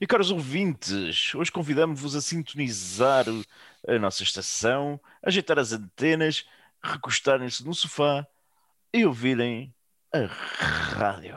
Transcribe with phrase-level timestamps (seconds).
[0.00, 3.26] E caros ouvintes, hoje convidamos-vos a sintonizar
[3.86, 6.46] a nossa estação, ajeitar as antenas,
[6.82, 8.26] recostarem-se no sofá
[8.94, 9.74] e ouvirem
[10.10, 11.36] a rádio.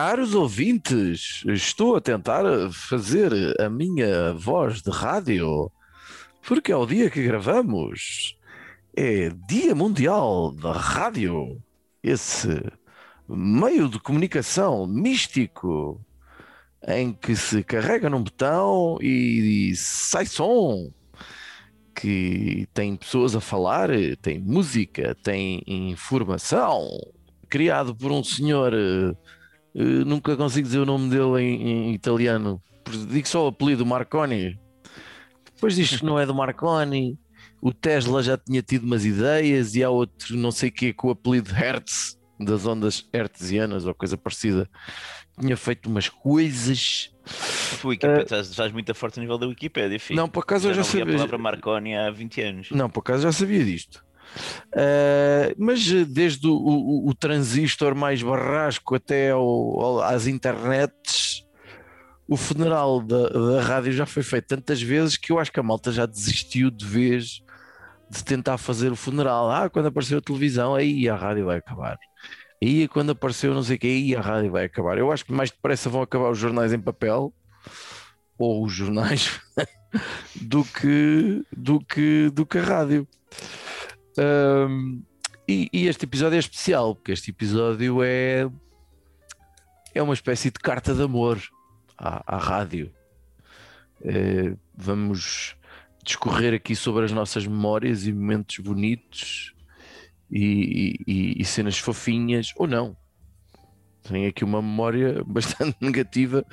[0.00, 5.72] Caros ouvintes, estou a tentar fazer a minha voz de rádio,
[6.46, 8.38] porque é o dia que gravamos.
[8.96, 11.60] É Dia Mundial da Rádio.
[12.00, 12.62] Esse
[13.28, 16.00] meio de comunicação místico
[16.86, 20.92] em que se carrega num botão e sai som,
[21.92, 23.88] que tem pessoas a falar,
[24.22, 26.88] tem música, tem informação,
[27.48, 28.72] criado por um senhor.
[29.78, 32.60] Eh, Uh, nunca consigo dizer o nome dele em, em italiano.
[33.08, 34.58] Digo só o apelido Marconi.
[35.54, 37.18] Depois diz que não é do Marconi.
[37.60, 41.08] O Tesla já tinha tido umas ideias e há outro, não sei o que, com
[41.08, 44.68] o apelido Hertz, das ondas hertzianas ou coisa parecida.
[45.40, 47.12] Tinha feito umas coisas.
[47.82, 50.16] O Wikipedia estás, estás muito forte a nível da Wikipédia, filho.
[50.16, 51.14] Não, por acaso eu já vi a sabia.
[51.14, 52.70] palavra Marconi há 20 anos.
[52.70, 54.04] Não, por acaso já sabia disto.
[54.68, 61.44] Uh, mas uh, desde o, o, o, transistor mais barrasco até ao, ao, às internets,
[62.28, 65.62] o funeral da, da rádio já foi feito tantas vezes que eu acho que a
[65.62, 67.42] malta já desistiu de vez
[68.10, 69.50] de tentar fazer o funeral.
[69.50, 71.98] Ah, quando apareceu a televisão, aí a rádio vai acabar.
[72.62, 74.98] Aí quando apareceu não sei o que, aí a rádio vai acabar.
[74.98, 77.32] Eu acho que mais depressa vão acabar os jornais em papel
[78.38, 79.40] ou os jornais
[80.36, 83.08] do que do que do que a rádio.
[84.18, 85.02] Um,
[85.46, 88.50] e, e, este episódio é especial, porque este episódio é,
[89.94, 91.40] é uma espécie de carta de amor
[91.96, 92.92] à, à rádio.
[94.02, 95.56] É, vamos
[96.04, 99.54] discorrer aqui sobre as nossas memórias e momentos bonitos
[100.30, 102.96] e, e, e cenas fofinhas, ou não.
[104.02, 106.44] Tenho aqui uma memória bastante negativa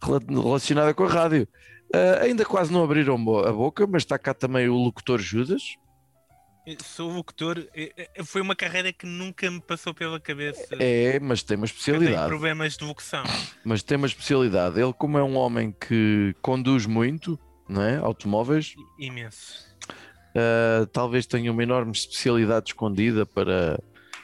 [0.00, 1.48] relacionada com a rádio.
[1.94, 5.76] Uh, ainda quase não abriram a boca, mas está cá também o locutor Judas.
[6.84, 7.66] Sou locutor,
[8.24, 10.76] foi uma carreira que nunca me passou pela cabeça.
[10.78, 12.16] É, mas tem uma especialidade.
[12.16, 13.24] Tem problemas de vocação.
[13.64, 14.80] Mas tem uma especialidade.
[14.80, 17.96] Ele, como é um homem que conduz muito, não é?
[17.96, 18.74] Automóveis.
[18.98, 19.72] Imenso.
[20.34, 23.78] Uh, talvez tenha uma enorme especialidade escondida para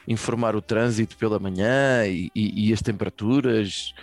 [0.07, 3.93] informar o trânsito pela manhã e, e, e as temperaturas.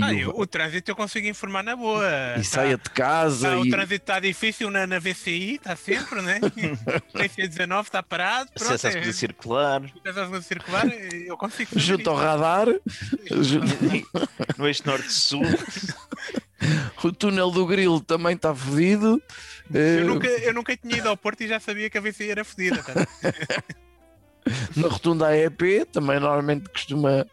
[0.00, 0.42] Ah, o...
[0.42, 0.46] o...
[0.46, 2.06] trânsito eu consigo informar na boa.
[2.36, 3.48] E tá, saia de casa.
[3.48, 3.60] Tá, e...
[3.60, 6.40] O trânsito está difícil na, na VCI, está sempre, né?
[7.14, 8.50] VC19 está parado.
[8.52, 9.82] Pronto, Acesso à segunda circular.
[9.82, 11.78] Acesso à segunda circular, eu consigo.
[11.78, 12.66] Junto ao radar.
[14.58, 15.42] no eixo norte-sul.
[17.02, 19.22] o túnel do Grilo também está fodido.
[19.72, 22.44] Eu, nunca, eu nunca tinha ido ao Porto e já sabia que a VCI era
[22.44, 22.82] fodida.
[22.82, 22.94] Tá?
[24.76, 27.26] Na rotunda AEP também normalmente costuma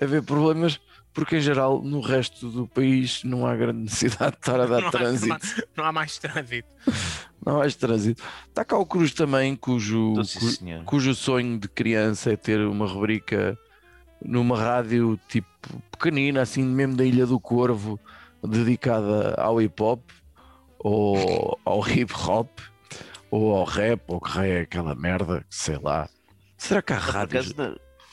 [0.00, 0.80] haver problemas
[1.14, 4.82] porque em geral no resto do país não há grande necessidade de estar a dar
[4.82, 5.32] não trânsito.
[5.32, 6.68] Há, não, há, não, há, mais trânsito.
[7.46, 8.22] Não há mais trânsito.
[8.48, 13.56] Está cá o Cruz também, cujo, cu, cujo sonho de criança é ter uma rubrica
[14.22, 15.48] numa rádio tipo
[15.90, 17.98] pequenina, assim mesmo da Ilha do Corvo,
[18.42, 20.02] dedicada ao hip hop
[20.78, 22.50] ou ao hip hop
[23.30, 26.08] ou ao rap, ou que é aquela merda, sei lá.
[26.56, 27.52] Será que há rádios?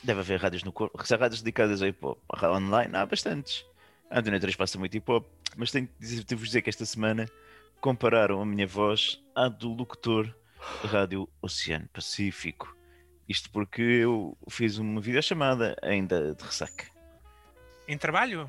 [0.02, 1.04] Deve haver rádios no corpo.
[1.06, 3.64] Se há rádios dedicadas a hip hop online, há bastantes.
[4.10, 5.26] A Antônio 3 passa muito hip hop,
[5.56, 7.26] mas tenho de vos dizer que esta semana
[7.80, 10.32] compararam a minha voz à do locutor
[10.82, 12.76] da Rádio Oceano Pacífico.
[13.28, 16.86] Isto porque eu fiz uma videochamada ainda de ressaca.
[17.86, 18.48] Em trabalho?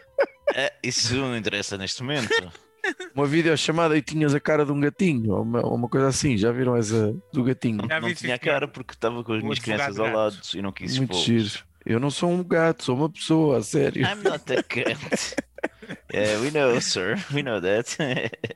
[0.54, 2.30] É, isso não interessa neste momento.
[3.16, 6.52] uma videochamada e tinhas a cara de um gatinho, ou uma, uma coisa assim, já
[6.52, 7.86] viram essa do gatinho?
[7.88, 10.72] Não, não tinha a cara porque estava com as minhas crianças ao lado e não
[10.72, 11.50] quis Muito giro.
[11.86, 14.06] Eu não sou um gato, sou uma pessoa, a sério.
[14.06, 15.36] I'm not a cat.
[16.14, 17.18] yeah, we know, sir.
[17.34, 17.98] We know that.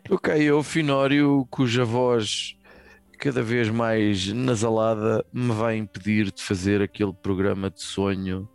[0.09, 2.55] ok, eu, Finório, cuja voz
[3.17, 8.47] cada vez mais nasalada me vai impedir de fazer aquele programa de sonho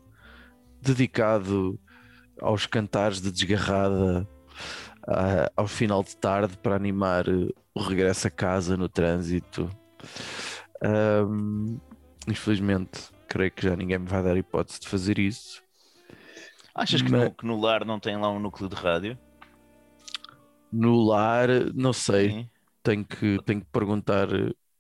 [0.81, 1.79] dedicado
[2.41, 4.29] aos cantares de desgarrada
[5.11, 9.69] uh, ao final de tarde para animar uh, o regresso a casa no trânsito.
[10.83, 11.79] Um,
[12.27, 15.63] infelizmente, creio que já ninguém me vai dar hipótese de fazer isso.
[16.75, 17.25] Achas que, Mas...
[17.25, 19.19] no, que no lar não tem lá um núcleo de rádio?
[20.73, 22.49] No lar, não sei.
[22.83, 24.29] Tenho que, tenho que perguntar.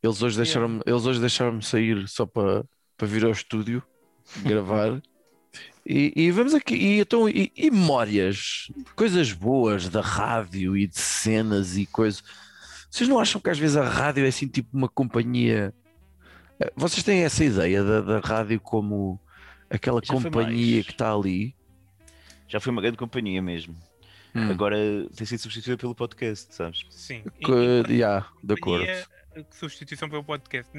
[0.02, 0.80] Eles hoje deixaram-me
[1.20, 2.64] deixaram sair só para,
[2.96, 3.82] para vir ao estúdio
[4.42, 5.02] gravar.
[5.92, 10.96] E, e vamos aqui, e, então, e, e memórias, coisas boas da rádio e de
[10.96, 12.22] cenas e coisas.
[12.88, 15.74] Vocês não acham que às vezes a rádio é assim tipo uma companhia?
[16.60, 19.18] Eh, Vocês têm essa ideia da, da rádio como
[19.68, 21.56] aquela Já companhia que está ali?
[22.46, 23.76] Já foi uma grande companhia mesmo.
[24.32, 24.48] Hum.
[24.48, 24.76] Agora
[25.16, 26.86] tem sido substituída pelo podcast, sabes?
[26.90, 27.24] Sim.
[27.40, 28.86] E- Que, e yeah, de acordo.
[29.50, 30.70] Substituição pelo podcast.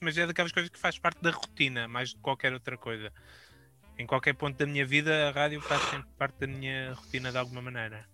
[0.00, 3.12] Mas é daquelas coisas que faz parte da rotina, mais do que qualquer outra coisa.
[4.00, 7.36] Em qualquer ponto da minha vida, a rádio faz sempre parte da minha rotina de
[7.36, 8.06] alguma maneira.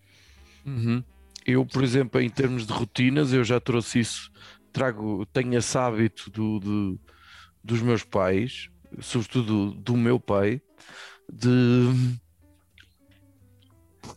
[0.64, 1.00] Uhum.
[1.46, 4.32] Eu, por exemplo, em termos de rotinas, eu já trouxe isso,
[4.72, 7.00] trago, tenho esse hábito do, do-
[7.62, 8.68] dos meus pais,
[9.00, 10.60] sobretudo do, do meu pai,
[11.32, 11.48] de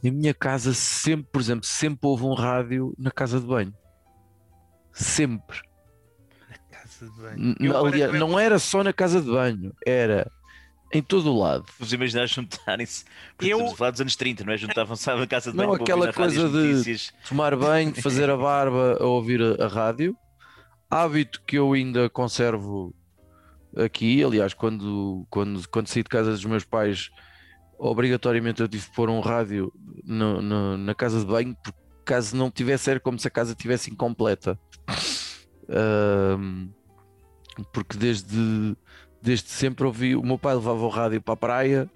[0.04, 3.74] em minha casa sempre, por exemplo, sempre houve um rádio na casa de banho.
[4.92, 5.62] Sempre.
[6.71, 7.77] Casa de banho.
[7.86, 10.31] Aliás, não era só na casa de banho, era
[10.92, 11.66] em todo o lado.
[11.80, 13.06] Vos imaginar juntarem-se.
[13.38, 14.58] porque Eu- Estamos a falar dos anos 30, não é?
[14.58, 17.14] Juntavam-se à casa de Não, banho para aquela coisa de- notícias.
[17.28, 20.16] tomar banho, fazer a barba a ouvir a, a rádio.
[20.90, 22.96] Hábito que eu ainda conservo
[23.78, 24.24] aqui.
[24.24, 27.12] Aliás, quando, quando, quando saí de casa dos meus pais,
[27.78, 29.72] obrigatoriamente eu tive que pôr um rádio
[30.04, 33.52] no- no- na casa de banho, porque caso não tivesse, era como se a casa
[33.52, 34.58] estivesse incompleta.
[35.70, 36.70] Ahm,
[37.72, 38.76] porque desde,
[39.21, 40.16] desde sempre ouvi.
[40.16, 41.89] O meu pai levava o rádio para a praia.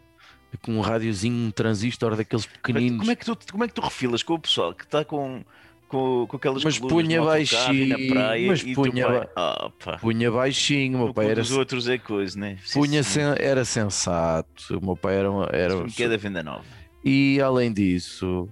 [0.61, 2.99] Com um rádiozinho, um transistor daqueles pequeninos.
[2.99, 5.43] Como é, que tu, como é que tu refilas com o pessoal que está com,
[5.87, 9.97] com, com aquelas Mas colunas punha e na baixinho, praia mas punha Ah, pá.
[9.97, 12.59] punha baixinho, o meu pai era, dos outros é coisa, né?
[12.63, 13.13] Sim, punha sim.
[13.21, 16.63] sen- era sensato, o meu pai era, era Um que é da venda nova.
[17.03, 18.47] e além disso,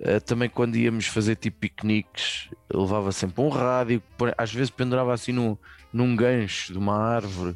[0.00, 4.02] eh, também quando íamos fazer tipo piqueniques, levava sempre um rádio,
[4.38, 5.58] às vezes pendurava assim num,
[5.92, 7.54] num gancho de uma árvore,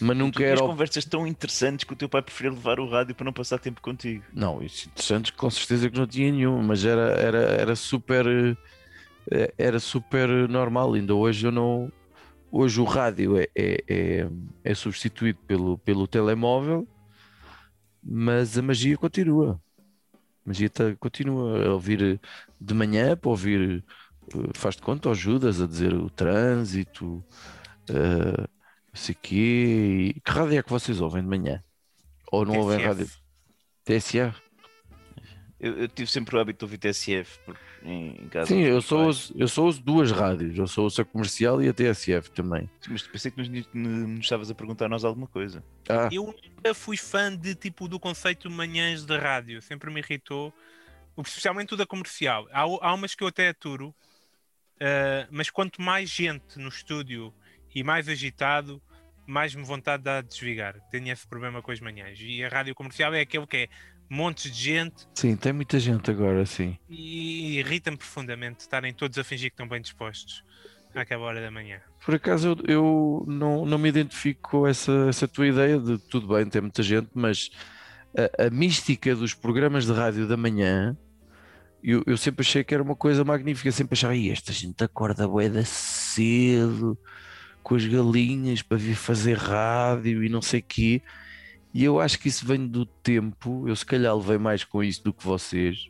[0.00, 0.60] mas nunca era.
[0.62, 3.58] o- conversas tão interessantes que o teu pai preferia levar o rádio para não passar
[3.58, 4.24] tempo contigo.
[4.32, 8.26] Não, isso interessante com certeza que não tinha nenhum, mas era, era, era super
[9.30, 10.94] eh, era super normal.
[10.94, 11.90] Ainda hoje eu não.
[12.50, 14.28] Hoje o rádio é, é, é,
[14.64, 16.88] é substituído pelo, pelo telemóvel,
[18.02, 19.60] mas a magia continua.
[20.46, 22.20] A magia tá- continua a ouvir
[22.60, 23.84] de manhã para ouvir,
[24.34, 27.24] eh, faz de conta, aos Judas a dizer o trânsito,
[27.88, 28.55] não
[28.96, 30.14] sei quê.
[30.24, 31.62] Que rádio é que vocês ouvem de manhã?
[32.30, 32.88] Ou não ouvem TSF.
[32.88, 33.10] rádio?
[33.84, 34.46] TSF?
[35.58, 37.38] Eu, eu tive sempre o hábito de ouvir TSF
[37.82, 38.48] em, em casa.
[38.48, 40.56] Sim, eu só, ouço, eu só ouço duas rádios.
[40.58, 42.68] Eu só ouço a comercial e a TSF também.
[42.88, 45.64] Mas pensei que nos, nos, nos estavas a perguntar a nós alguma coisa.
[45.88, 50.00] Ah, Eu nunca fui fã de tipo do conceito de manhãs de rádio, sempre me
[50.00, 50.52] irritou,
[51.24, 52.46] especialmente o da comercial.
[52.52, 53.94] Há, há umas que eu até aturo,
[54.78, 57.32] ah, mas quanto mais gente no estúdio
[57.74, 58.82] e mais agitado,
[59.26, 60.76] mais me vontade dá de desligar.
[60.90, 62.18] Tenho esse problema com as manhãs.
[62.20, 63.68] E a rádio comercial é aquele que é
[64.08, 66.78] montes de gente sim, tem muita gente agora, sim.
[66.88, 70.44] e irrita-me profundamente estarem todos a fingir que estão bem dispostos
[70.94, 71.80] àquela hora da manhã.
[72.04, 76.28] Por acaso eu, eu não, não me identifico com essa, essa tua ideia de tudo
[76.28, 77.50] bem, tem muita gente, mas
[78.38, 80.96] a, a mística dos programas de rádio da manhã,
[81.82, 83.70] eu, eu sempre achei que era uma coisa magnífica.
[83.70, 86.98] Sempre achava, "Ih, esta gente acorda bué cedo
[87.66, 91.02] com as galinhas para vir fazer rádio e não sei quê.
[91.74, 95.02] E eu acho que isso vem do tempo, eu se calhar levei mais com isso
[95.02, 95.88] do que vocês,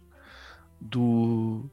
[0.81, 1.69] do,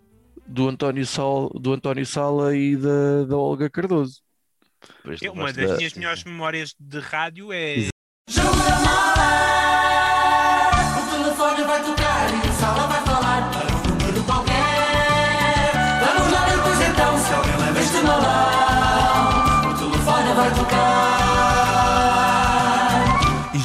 [0.46, 4.22] do, António, Sal, do António Sala e da, da Olga Cardoso.
[5.22, 7.88] Eu- uma das da- minhas melhores memórias de rádio é
[8.28, 9.43] Jogo da mala.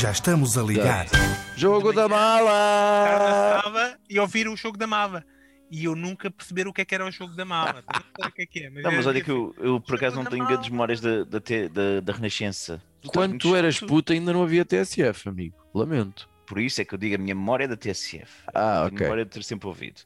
[0.08, 1.06] Já estamos a ligar.
[1.54, 3.62] Jogo da mala!
[4.08, 5.22] e ouvir o jogo da Mava.
[5.70, 7.82] E eu nunca perceber o que é que era o jogo da Mava.
[7.82, 9.78] Também não sei o que é que é, Não, mas é- olha que eu, eu
[9.78, 10.54] por acaso não tenho mala.
[10.54, 12.82] grandes memórias da, da, da, da Renascença.
[13.08, 15.56] Quando tu eras puta ainda não havia TSF, amigo.
[15.74, 16.26] Lamento.
[16.46, 18.44] Por isso é que eu digo a minha memória é da TSF.
[18.54, 18.98] Ah, a ok.
[19.00, 20.00] memória de ter sempre ouvido.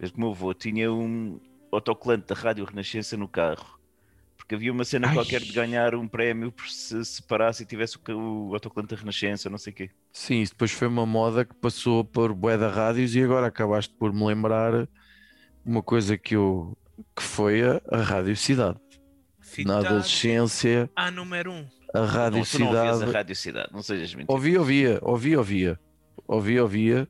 [0.00, 1.40] Mas o meu avô tinha um
[1.72, 3.79] autocolante da Rádio Renascença no carro.
[4.50, 5.14] Porque havia uma cena Ai.
[5.14, 9.48] qualquer de ganhar um prémio por se separasse e tivesse o, o autocolante da Renascença,
[9.48, 9.90] não sei o quê.
[10.12, 13.94] Sim, isso depois foi uma moda que passou por bué da rádios e agora acabaste
[13.94, 14.88] por me lembrar
[15.64, 16.76] uma coisa que eu
[17.14, 18.80] que foi a, a Rádio Cidade.
[18.80, 21.64] Na Cidade adolescência, A número um.
[21.94, 23.12] a Rádio Não, tu não ouvias a Cidade.
[23.12, 24.32] Rádio Cidade, não sejas mentira.
[24.32, 25.80] Ouvia, ouvia, ouvia, ouvia.
[26.26, 27.08] Ouvia, ouvia.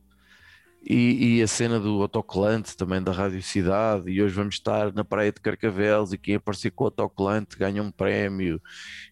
[0.82, 5.04] E, e a cena do autocolante também da Rádio Cidade, e hoje vamos estar na
[5.04, 8.60] Praia de Carcavelos e quem aparecer com o autocolante ganha um prémio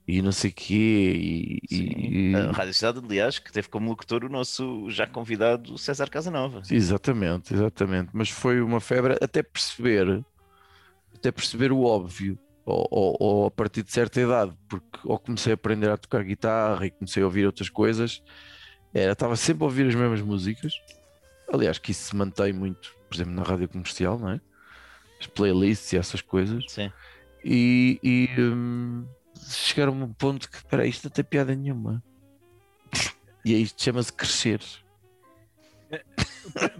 [0.06, 1.12] e não sei o quê.
[1.14, 6.08] E, e- A Rádio Cidade, aliás, que teve como locutor o nosso já convidado César
[6.08, 6.62] Casanova.
[6.70, 8.10] Exatamente, exatamente.
[8.14, 10.25] Mas foi uma febre até perceber,
[11.14, 15.52] até perceber o óbvio, ou, ou- ou a partir de certa idade, porque ou comecei
[15.52, 18.22] a aprender a tocar guitarra e comecei a ouvir outras coisas,
[18.94, 20.72] era, estava sempre a ouvir as mesmas músicas.
[21.52, 24.40] Aliás, que isso se mantém muito, por exemplo, na rádio comercial, não é?
[25.21, 26.62] As playlists e essas coisas.
[26.69, 26.93] Sim.
[27.45, 29.07] E, e hum,
[29.49, 32.02] chegaram a um ponto que, espera, isto não tem piada nenhuma.
[33.45, 34.61] E aí isto chama-se crescer.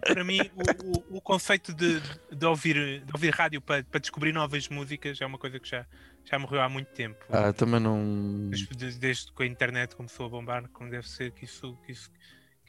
[0.07, 4.33] para, mim, o, o- o conceito de, de ouvir, de ouvir rádio para, para descobrir
[4.33, 5.87] novas músicas é uma coisa que já,
[6.25, 7.25] já morreu há muito tempo.
[7.31, 8.49] Ah, também não.
[8.51, 11.93] Desde, desde- desde que a internet começou a bombar, como deve ser que isso, que
[11.93, 12.11] isso,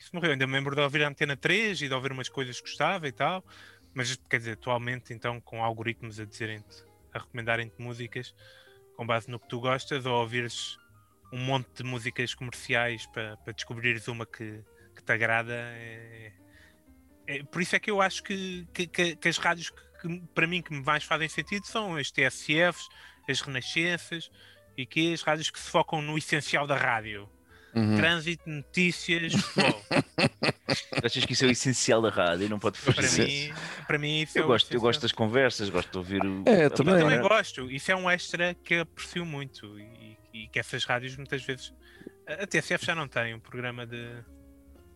[0.01, 0.31] isso morreu.
[0.31, 3.07] Ainda me lembro de ouvir a Antena 3 e de ouvir umas coisas que gostava
[3.07, 3.43] e tal,
[3.93, 8.33] mas quer dizer, atualmente, então, com algoritmos a dizerem-te, a recomendarem-te músicas
[8.95, 10.77] com base no que tu gostas, ou ouvires
[11.31, 14.61] um monte de músicas comerciais para, para descobrires uma que,
[14.95, 15.53] que te agrada.
[15.53, 16.33] é-
[17.27, 20.21] é- por isso é que eu acho que, que, que- que as rádios que, que,
[20.33, 22.87] para mim que mais fazem sentido são as TSFs,
[23.29, 24.29] as Renascenças
[24.75, 27.29] e que as rádios que se focam no essencial da rádio.
[27.75, 27.97] Uhum.
[27.97, 29.83] Trânsito, notícias, futebol.
[31.03, 33.27] Achas que isso é o essencial da rádio e não pode para, fugir?
[33.27, 33.53] mim,
[33.85, 36.43] para mim isso é Eu o gosto, eu gosto das conversas, gosto de ouvir o.
[36.45, 36.93] É, também.
[36.95, 37.01] Eu palavra.
[37.01, 37.71] também gosto.
[37.71, 41.73] Isso é um extra que aprecio muito e, e que essas rádios muitas vezes.
[42.27, 44.07] A a TSF já não tem um programa de,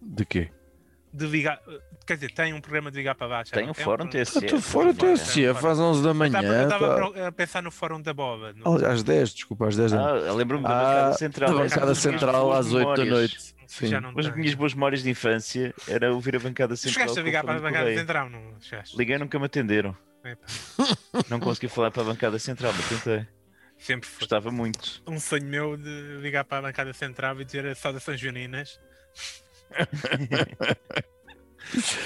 [0.02, 0.52] De quê?
[1.14, 1.60] De ligar.
[2.06, 3.52] Quer dizer, tem um programa de ligar para baixo.
[3.52, 4.46] já Tem um tem fórum programa- TSF.
[4.46, 5.16] Estou fora Sim, até é.
[5.18, 6.40] se faz 11 da Eu manhã.
[6.40, 8.54] estava- eu tá- estava a pensar no fórum da Boba.
[8.54, 10.14] no- Às 10, desculpa, às 10 da.
[10.14, 11.54] Ah, eu lembro-me da Ah, bancada central.
[11.54, 13.54] da bancada central às 8 da noite.
[13.68, 13.90] Sim.
[13.96, 16.94] As minhas boas memórias de infância era ouvir a bancada Tu central.
[17.08, 18.98] chegaste a ligar para a bancada central, não chegaste?
[18.98, 19.96] Liguei nunca me atenderam.
[21.30, 23.28] Não consegui falar para a bancada central, mas tentei.
[23.78, 25.02] Sempre foi Gostava muito.
[25.06, 28.80] um sonho meu de ligar para a bancada central e dizer saudações juninas.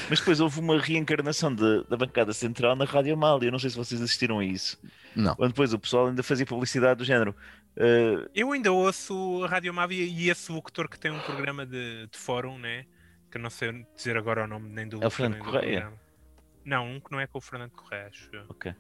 [0.09, 3.47] Mas depois houve uma reencarnação de- da bancada central na Rádio Amália.
[3.47, 4.79] Eu não sei se vocês assistiram a isso.
[5.15, 5.33] Não.
[5.37, 7.35] Onde depois o pessoal ainda fazia publicidade do género.
[7.75, 12.07] eh, Eu ainda ouço a Rádio Mávia e esse locutor que tem um programa de,
[12.07, 12.85] de fórum, né?
[13.31, 15.91] Que eu não sei dizer agora o nome nem do É o Fernando Correia?
[16.63, 18.73] Não, um que não é com o Fernando Correia, acho ok.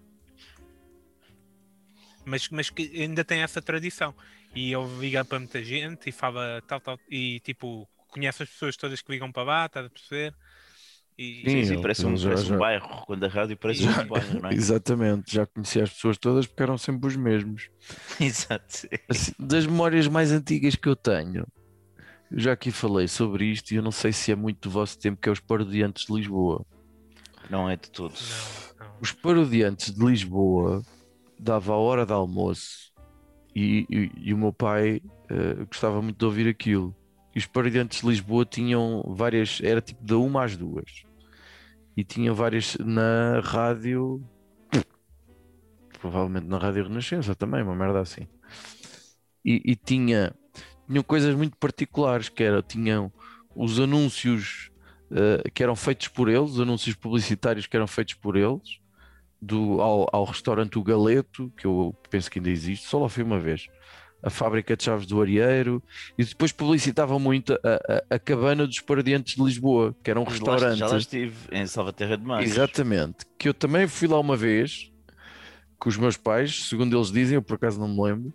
[2.25, 4.13] Mas, mas que ainda tem essa tradição.
[4.53, 6.99] E eu liga para muita gente e fala tal, tal.
[7.09, 7.87] E tipo,
[8.17, 10.33] conhece as pessoas todas que ligam para lá, estás a perceber?
[11.17, 13.05] E, Sim, sim, parece, um, já- parece um já- bairro.
[13.05, 14.53] Quando a rádio parece Já- um bairro, não é?
[14.55, 17.69] Exatamente, já conheci as pessoas todas porque eram sempre os mesmos.
[18.21, 18.87] Exato.
[19.09, 21.45] Assim, das memórias mais antigas que eu tenho,
[22.31, 24.99] eu já aqui falei sobre isto e eu não sei se é muito do vosso
[24.99, 26.63] tempo, que é os parodiantes de Lisboa.
[27.49, 28.13] Não é de todo.
[28.79, 28.93] não, não.
[28.99, 30.81] Os parodiantes de Lisboa
[31.39, 32.91] dava a hora de almoço
[33.55, 36.93] e, e- e o meu pai eh, gostava muito de ouvir aquilo.
[37.37, 41.03] E os parodiantes de Lisboa tinham várias, era tipo da uma às duas.
[41.95, 44.27] E tinha várias na rádio,
[45.99, 48.27] provavelmente na Rádio Renascença também, uma merda assim.
[49.45, 50.33] E, e tinha,
[50.87, 53.13] tinham coisas muito particulares, que era, tinham
[53.55, 54.71] os anúncios
[55.11, 58.79] eh, que eram feitos por eles, os anúncios publicitários que eram feitos por eles,
[59.39, 63.21] do, ao, ao restaurante O Galeto, que eu penso que ainda existe, só lá fui
[63.21, 63.67] uma vez,
[64.21, 65.81] a fábrica de chaves do Arieiro,
[66.17, 67.57] e depois publicitavam muito a,
[68.11, 70.79] a, a cabana dos paradiantes de Lisboa, que era um restaurante.
[70.79, 72.45] Já lá estive, em Salvaterra de Magos.
[72.45, 74.91] Exatamente, que eu também fui lá uma vez
[75.79, 78.33] com os meus pais, segundo eles dizem, eu por acaso não me lembro,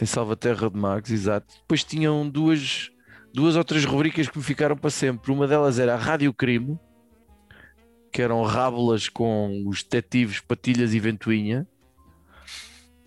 [0.00, 1.54] em Salvaterra de Magos, exato.
[1.62, 2.90] Depois tinham duas,
[3.34, 5.32] duas ou três rubricas que me ficaram para sempre.
[5.32, 6.78] Uma delas era a Rádio Crime,
[8.12, 11.66] que eram rábulas com os detetives Patilhas e Ventoinha.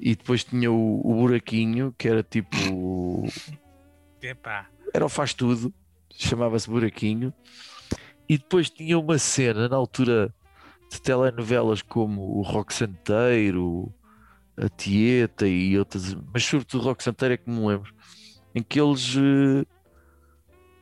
[0.06, 3.26] E depois tinha o, o Buraquinho, que era tipo
[4.22, 5.74] Epá, era o faz tudo,
[6.14, 7.34] chamava-se Buraquinho,
[8.28, 10.36] e depois tinha uma cena na altura
[10.92, 13.94] de telenovelas como o Rock Santeiro,
[14.58, 17.96] a Tieta e outras, mas sobretudo o Rock Santeiro é que me lembro,
[18.54, 19.66] em que eles eh,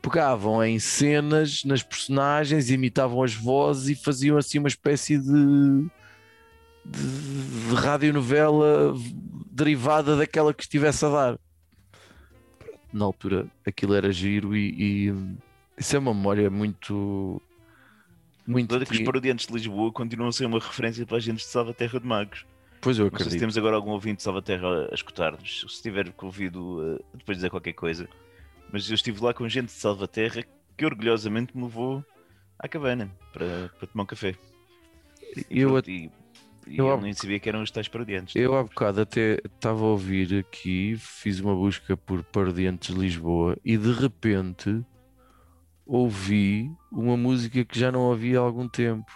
[0.01, 5.91] pegavam em cenas, nas personagens, imitavam as vozes e faziam assim uma espécie de,
[6.85, 8.93] de, de radionovela
[9.51, 11.39] derivada daquela que estivesse a dar
[12.93, 15.13] na altura aquilo era giro e, e
[15.77, 17.41] isso é uma memória muito
[18.45, 21.45] muito que os parodiantes de Lisboa continuam a ser uma referência para a gente de
[21.45, 22.45] Salvaterra de Magos.
[22.81, 25.65] pois eu Não sei se acredito temos agora algum ouvinte de Salvaterra a escutar-nos.
[25.69, 28.09] Se tiver ouvido, eh, depois dizer qualquer coisa.
[28.71, 30.43] Mas eu estive lá com gente de Salvaterra
[30.77, 32.03] que orgulhosamente me levou
[32.57, 34.35] à cabana para, para tomar um café.
[35.49, 36.11] E, Eu pronto, e
[36.77, 38.35] eu eu nem sabia que eram os tais parodiantes.
[38.35, 43.57] Eu há bocado até estava a ouvir aqui, fiz uma busca por Pardientes de Lisboa
[43.63, 44.83] e de repente
[45.85, 49.11] ouvi uma música que já não ouvi há algum tempo.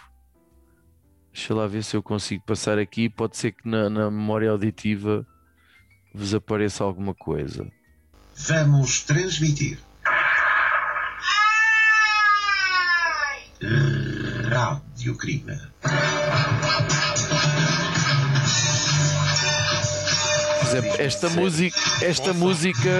[1.32, 3.10] Deixa lá ver se eu consigo passar aqui.
[3.10, 5.26] Pode ser que na, na memória auditiva
[6.14, 7.70] vos apareça alguma coisa.
[8.48, 9.78] Vamos transmitir.
[14.50, 15.58] Rádio Crime.
[20.66, 22.90] Por exemplo, esta música, esta música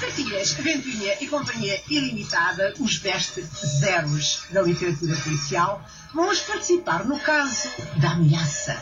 [0.00, 3.42] Cartilhas, Ventoinha e Companhia Ilimitada, os best
[3.80, 5.84] zeros da literatura policial,
[6.14, 8.76] vão hoje participar no caso da ameaça.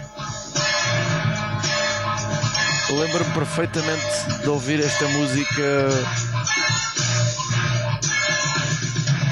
[2.91, 5.89] Lembro-me perfeitamente de ouvir esta música.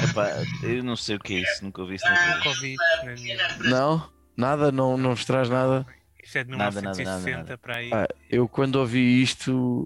[0.09, 0.31] Epá,
[0.63, 3.57] eu não sei o que é isso, nunca ouvi isso na vida.
[3.69, 4.09] Não?
[4.35, 4.71] Nada?
[4.71, 5.85] Não, não vos traz nada?
[6.25, 7.57] Isso é de Nada, nada, 1960 nada, nada.
[7.59, 7.89] para aí.
[7.93, 9.85] Ah, eu quando ouvi isto,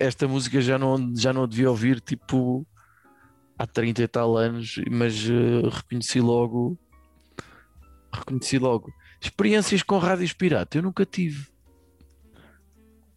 [0.00, 2.66] esta música já não, já não a devia ouvir tipo
[3.56, 6.76] há 30 e tal anos, mas eh, reconheci logo.
[8.12, 8.92] Reconheci logo.
[9.20, 11.46] Experiências com rádios pirata, eu nunca tive.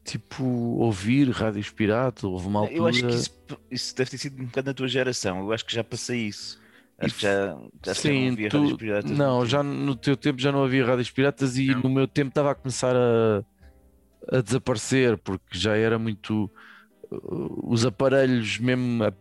[0.04, 2.78] Tipo, ouvir rádios pirata, houve uma altura.
[2.78, 3.32] Eu acho que isso,
[3.70, 5.40] isso deve ter sido um bocado na tua geração.
[5.40, 6.60] Eu acho que já passei isso.
[7.00, 9.20] Acho que já, já Sim, ouvia tu- rádios piratas.
[9.20, 11.84] não, já no teu tempo já não havia rádios piratas e Não.
[11.84, 13.44] no meu tempo estava a começar a,
[14.32, 16.46] a desaparecer porque já era muito
[17.12, 19.14] uh, os aparelhos mesmo a-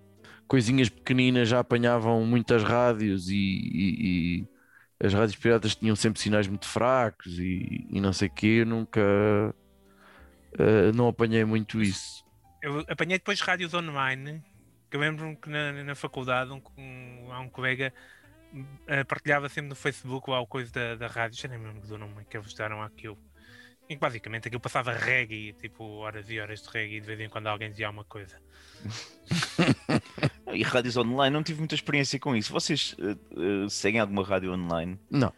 [0.48, 4.48] coisinhas pequeninas já apanhavam muitas rádios e, e- e
[5.06, 8.66] as rádios piratas tinham sempre sinais muito fracos e, e não sei o quê, eu
[8.66, 9.00] nunca
[10.58, 12.24] uh, não apanhei muito isso.
[12.60, 14.44] Eu apanhei depois rádios online,
[14.96, 17.92] eu lembro-me que na, na faculdade um, um, há um colega
[18.86, 21.86] eh, partilhava sempre no Facebook lá o coisa da, da rádio, já nem me lembro
[21.86, 23.18] do nome que eles deram àquilo.
[23.88, 27.20] Em que basicamente aquilo passava reggae, tipo horas e horas de reggae, e de vez
[27.20, 28.40] em quando alguém dizia alguma coisa.
[30.50, 32.52] E rádios online, não tive muita experiência com isso.
[32.52, 34.98] Vocês eh, eh, seguem alguma rádio online?
[35.10, 35.32] Não,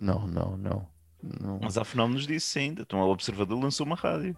[0.00, 0.88] não, não, não.
[1.22, 1.60] não.
[1.62, 2.82] Mas há fenómenos disso ainda.
[2.82, 4.36] Então, o Observador lançou uma rádio.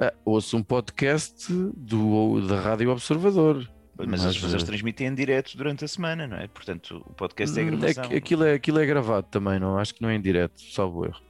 [0.00, 3.68] Ah, ouço um podcast do, da Rádio Observador.
[3.96, 6.48] Mas, Mas, as pessoas eh, transmitem em direto durante a semana, não é?
[6.48, 8.08] Portanto, o podcast é gravação.
[8.08, 9.78] que- aquilo, é, aquilo é gravado também, não?
[9.78, 11.20] Acho que não é em direto, salvo erro.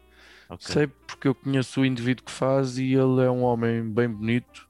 [0.48, 0.66] Ok.
[0.72, 4.66] Sei porque eu conheço o indivíduo que faz e ele é um homem bem bonito,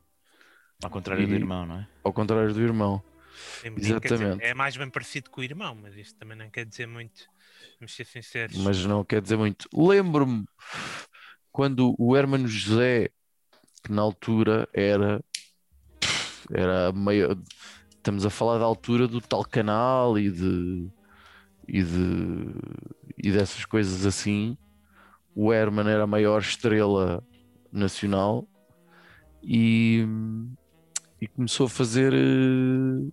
[0.82, 1.88] Ao contrário do E- irmão, não é?
[2.02, 3.00] ao contrário do irmão.
[3.62, 4.44] Tem- quer dizer, Exatamente.
[4.44, 7.22] é mais bem parecido com o irmão, mas isto também não quer dizer muito.
[7.80, 8.56] Vamos ser sinceros.
[8.58, 9.68] Mas não quer dizer muito.
[9.72, 10.44] Lembro-me
[11.52, 13.10] quando o Hermano José,
[13.84, 15.22] que na altura era,
[16.50, 17.38] era meio.
[17.90, 20.88] Estamos a falar da altura do tal canal e de.
[21.68, 22.46] e de.
[23.22, 24.56] e dessas coisas assim.
[25.34, 27.22] O Herman era a maior estrela
[27.72, 28.46] nacional
[29.42, 30.06] e,
[31.20, 33.12] e começou a fazer eh,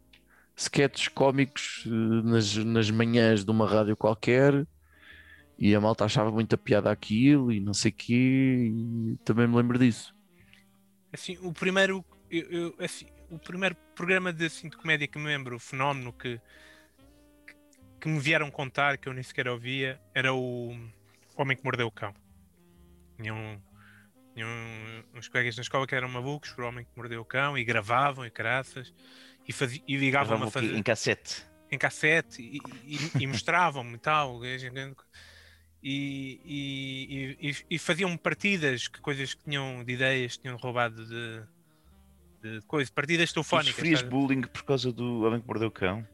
[0.55, 4.67] sketches cómicos eh, nas, nas manhãs de uma rádio qualquer
[5.57, 9.55] e a malta achava muita piada aquilo e não sei o quê e também me
[9.57, 10.13] lembro disso.
[11.13, 15.25] Assim, o primeiro, eu- eu- assim, o primeiro programa de, assim, de comédia que me
[15.25, 16.39] lembro, o fenómeno que,
[17.45, 17.55] que,
[17.99, 20.71] que me vieram contar, que eu nem sequer ouvia, era o
[21.35, 22.13] Homem que Mordeu o Cão.
[23.21, 23.61] Tinham,
[24.33, 24.49] tinham
[25.13, 27.63] uns colegas na escola que eram malucos por o Homem que Mordeu o Cão e
[27.63, 28.93] gravavam e caraças
[29.47, 31.45] e, fazi, e ligavam-me a fazer em cassete.
[31.71, 34.39] em cassete e, e- e mostravam-me e tal.
[35.83, 41.03] E, e, e, e- faziam partidas, que coisas que tinham de ideias, que tinham roubado
[41.07, 41.41] de,
[42.41, 43.73] de coisas, partidas telefónicas.
[43.73, 46.07] sofrias bullying por causa do Homem que Mordeu o Cão?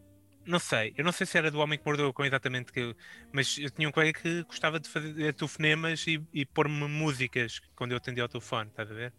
[0.46, 2.96] Não sei, eu não sei se era do homem que mordeu o cão exatamente, que,
[3.34, 7.92] mas eu tinha um colega que gostava de fazer telefonemas e, e pôr-me músicas quando
[7.92, 9.14] eu atendia ao telefone, estás a ver?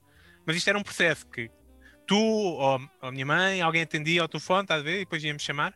[0.46, 1.50] Mas isto era um processo que
[2.06, 4.96] tu ou, ou a minha mãe, alguém atendia ao telefone, estás a ver?
[4.96, 5.74] E depois ia-me chamar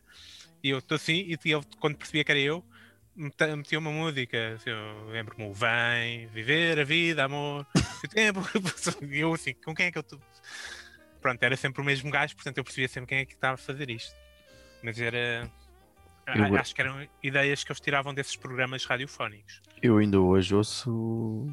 [0.63, 1.37] e eu estou assim, e
[1.79, 2.65] quando percebia que era eu,
[3.15, 7.65] metia uma música, assim, eu lembro-me, o Vem, Viver a Vida, Amor,
[8.03, 8.41] o tempo,
[9.09, 10.19] e eu assim, com quem é que eu estou?
[11.21, 13.57] Pronto, era sempre o mesmo gajo, portanto eu percebia sempre quem é que estava a
[13.57, 14.15] fazer isto.
[14.83, 15.49] Mas era.
[16.27, 19.61] Eu- Acho que eram ideias que eles tiravam desses programas radiofónicos.
[19.81, 21.47] Eu ainda hoje ouço,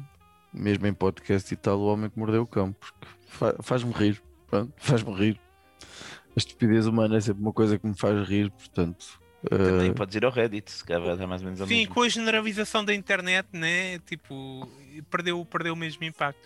[0.53, 4.21] mesmo em podcast e tal, o homem que mordeu o cão, porque fa- faz-me rir,
[4.47, 5.39] pronto, faz-me rir.
[5.81, 9.20] A estupidez humana é sempre uma coisa que me faz rir, portanto.
[9.49, 11.79] Também eh, podes ir ao Reddit, se calhar vai dar mais ou menos ao Sim,
[11.79, 11.93] mesmo.
[11.95, 13.99] com a generalização da internet, né?
[13.99, 14.67] Tipo,
[15.09, 16.39] perdeu, perdeu o mesmo impacto.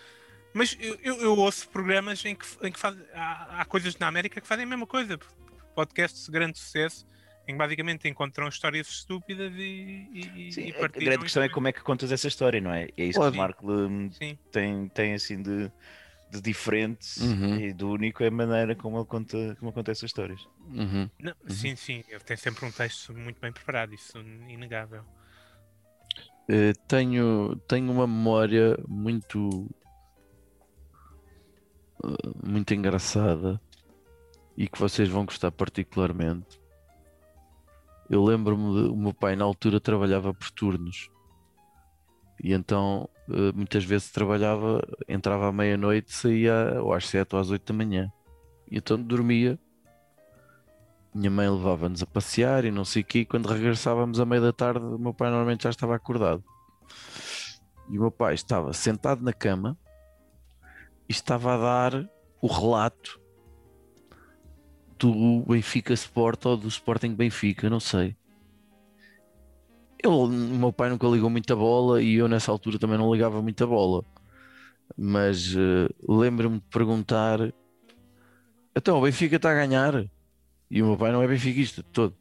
[0.54, 4.06] Mas eu, eu, eu ouço programas em que, em que faz, há, há coisas na
[4.08, 5.18] América que fazem a mesma coisa.
[5.74, 7.06] Podcasts de grande sucesso
[7.46, 11.68] em que basicamente encontram histórias estúpidas e, e, Sim, e a- grande questão é como
[11.68, 12.88] é que contas essa história, não é?
[12.96, 13.32] É isso Claro.
[13.32, 14.10] que o Marco hum,
[14.50, 15.70] tem, tem assim de,
[16.36, 17.56] de diferente Uhum.
[17.60, 20.40] e do único é a maneira como ele conta, como conta essas histórias.
[20.68, 21.08] Uhum.
[21.20, 24.20] Não, Sim, sim, ele tem sempre um texto muito bem preparado, isso é
[24.52, 25.04] inegável.
[26.48, 29.68] Eh, tenho, tenho uma memória muito
[32.04, 33.60] eh, muito engraçada
[34.56, 36.60] e que vocês vão gostar particularmente.
[38.08, 41.10] Eu lembro-me de o meu pai na altura trabalhava por turnos
[42.42, 47.50] e então eh, muitas vezes trabalhava, entrava à meia-noite, saía ou às sete ou às
[47.50, 48.12] oito da manhã
[48.70, 49.58] e então dormia.
[51.14, 53.20] Minha mãe levava-nos a passear e não sei o quê.
[53.20, 56.44] E quando regressávamos à meia da tarde, o meu pai normalmente já estava acordado.
[57.88, 59.78] E o meu pai estava sentado na cama
[61.08, 62.10] e estava a dar
[62.42, 63.18] o relato
[64.98, 68.16] do Benfica Sport ou do Sporting Benfica, não sei.
[70.02, 73.40] Ele, o meu pai nunca ligou muita bola e eu nessa altura também não ligava
[73.42, 74.04] muita bola.
[74.96, 77.38] Mas eh, lembro-me de perguntar:
[78.74, 80.04] então o Benfica está a ganhar?
[80.70, 82.14] E o meu pai não é benfiquista de todo.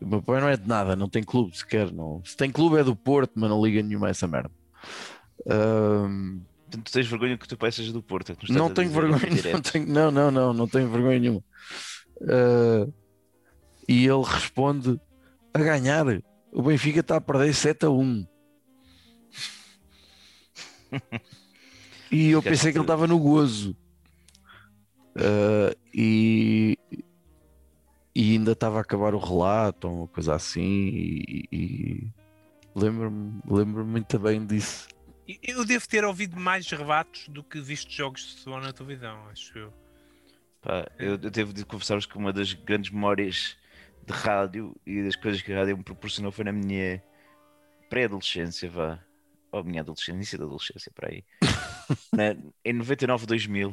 [0.00, 1.90] O meu pai não é de nada, não tem clube sequer.
[1.90, 2.22] Não.
[2.24, 4.50] Se tem clube é do Porto, mas não liga nenhuma a essa merda.
[6.74, 8.32] Portanto, tu tens vergonha que o teu pai seja do Porto.
[8.32, 9.20] é não a tenho vergonha,
[9.52, 11.42] não, tenho, não, não, não, não tenho vergonha nenhuma.
[12.22, 12.86] Ah,
[13.88, 15.00] e ele responde:
[15.52, 16.04] a ganhar,
[16.54, 18.26] o Benfica está a perder 7 a 1.
[22.12, 23.76] e eu pensei que ele estava no gozo.
[25.16, 26.78] Ah, e,
[28.14, 30.62] e ainda estava a acabar o relato, ou uma coisa assim.
[30.62, 32.08] E, e
[32.74, 34.88] lembro-me lembro muito bem disso.
[35.42, 39.58] Eu devo ter ouvido mais relatos do que visto jogos de futebol na televisão, acho
[39.58, 39.72] eu.
[40.60, 43.56] Pá, eu, eu devo de confessar-vos que uma das grandes memórias
[44.04, 47.02] de rádio e das coisas que a rádio me proporcionou foi na minha
[47.90, 49.00] pré-adolescência, vá.
[49.52, 51.24] Ou minha adolescência, início da adolescência, para aí.
[52.12, 53.72] Na- em 99, 2000,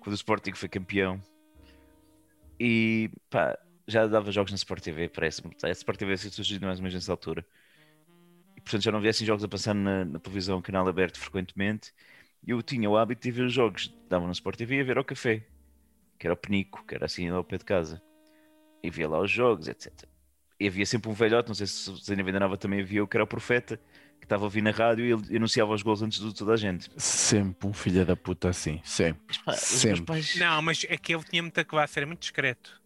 [0.00, 1.20] quando o Sporting foi campeão.
[2.58, 3.58] E pá,
[3.88, 5.54] já dava jogos na Sport TV, parece-me.
[5.62, 7.44] A Sport TV se surgido mais ou menos nessa altura.
[8.56, 11.92] E portanto já não havia assim jogos a passar na, na televisão, canal aberto frequentemente.
[12.46, 14.84] E eu tinha o hábito de ver os jogos, dava no Sport TV e a
[14.84, 15.44] ver ao café,
[16.18, 18.02] que era o Penico, que era assim ao pé de casa.
[18.82, 19.92] E via lá os jogos, etc.
[20.58, 23.06] E havia sempre um velhote, não sei se se ainda Venda Nova também havia, o
[23.08, 23.76] que era o Profeta,
[24.18, 26.56] que estava a ouvir na rádio e ele anunciava os gols antes de toda a
[26.56, 26.88] gente.
[26.96, 29.22] Sempre um filho da puta assim, sempre.
[29.30, 30.02] Os, meus Sempre.
[30.04, 32.80] pais, Não, mas é que ele tinha muita classe, era muito discreto.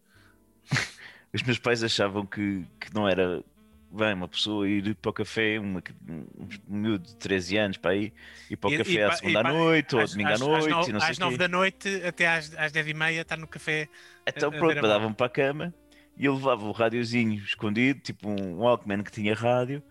[1.33, 3.43] os meus pais achavam que, que não era
[3.91, 6.25] bem uma pessoa ir para o café, uma, um
[6.67, 8.13] miúdo de 13 anos para ir,
[8.49, 10.11] ir para o E- café e à segunda à e pa- noite ou à Às-
[10.11, 11.37] domingo à às- às noite nove- não sei Às o 9 quê.
[11.37, 13.87] da noite até às, às 10 e meia está no café.
[14.25, 15.73] Então a- a pronto, davam para a cama
[16.17, 19.83] e eu levava o rádiozinho escondido, tipo um Walkman que tinha rádio,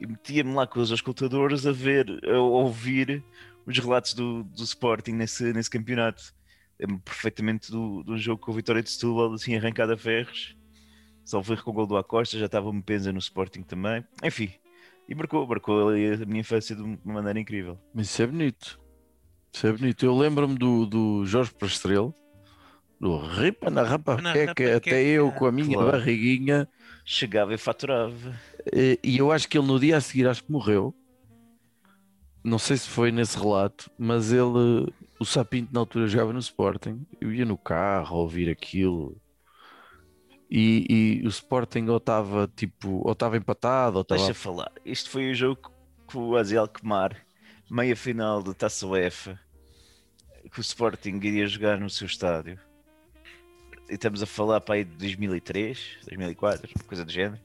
[0.00, 3.22] e metia-me lá com os auscultadores a ver, a ouvir
[3.66, 6.34] os relatos do, do Sporting nesse, nesse campeonato.
[6.78, 10.56] Lembro perfeitamente do, do jogo com o Vitória de Setúbal, assim arrancado a ferros.
[11.24, 14.04] Salvo erro com o gol do Acosta, já estava uma pensa no Sporting também.
[14.22, 14.50] Enfim,
[15.08, 17.78] e marcou, marcou ali a minha infância de uma maneira incrível.
[17.92, 18.80] Mas isso é bonito.
[19.52, 20.06] Isso é bonito.
[20.06, 22.14] Eu lembro-me do, do Jorge Pastrello,
[23.00, 25.92] do Ripa na Rapa, Na que, Rapa, até eu com a minha Claro.
[25.92, 26.68] barriguinha.
[27.04, 28.34] Chegava e faturava.
[28.72, 30.94] eh, E eu acho que ele no dia a seguir acho que morreu.
[32.44, 37.06] Não sei se foi nesse relato, mas ele, o Sapinto na altura jogava no Sporting.
[37.20, 39.20] Eu ia no carro a ouvir aquilo.
[40.50, 44.72] E, e o Sporting ou estava tipo, ou estava empatado, ou estava Deixa falar.
[44.84, 45.70] Isto foi o jogo
[46.06, 47.14] com o Azel Kemar,
[47.70, 49.38] meia final da Taça UEFA,
[50.50, 52.58] que o Sporting iria jogar no seu estádio.
[53.88, 57.40] E estamos a falar para aí de 2003, 2004, coisa do género.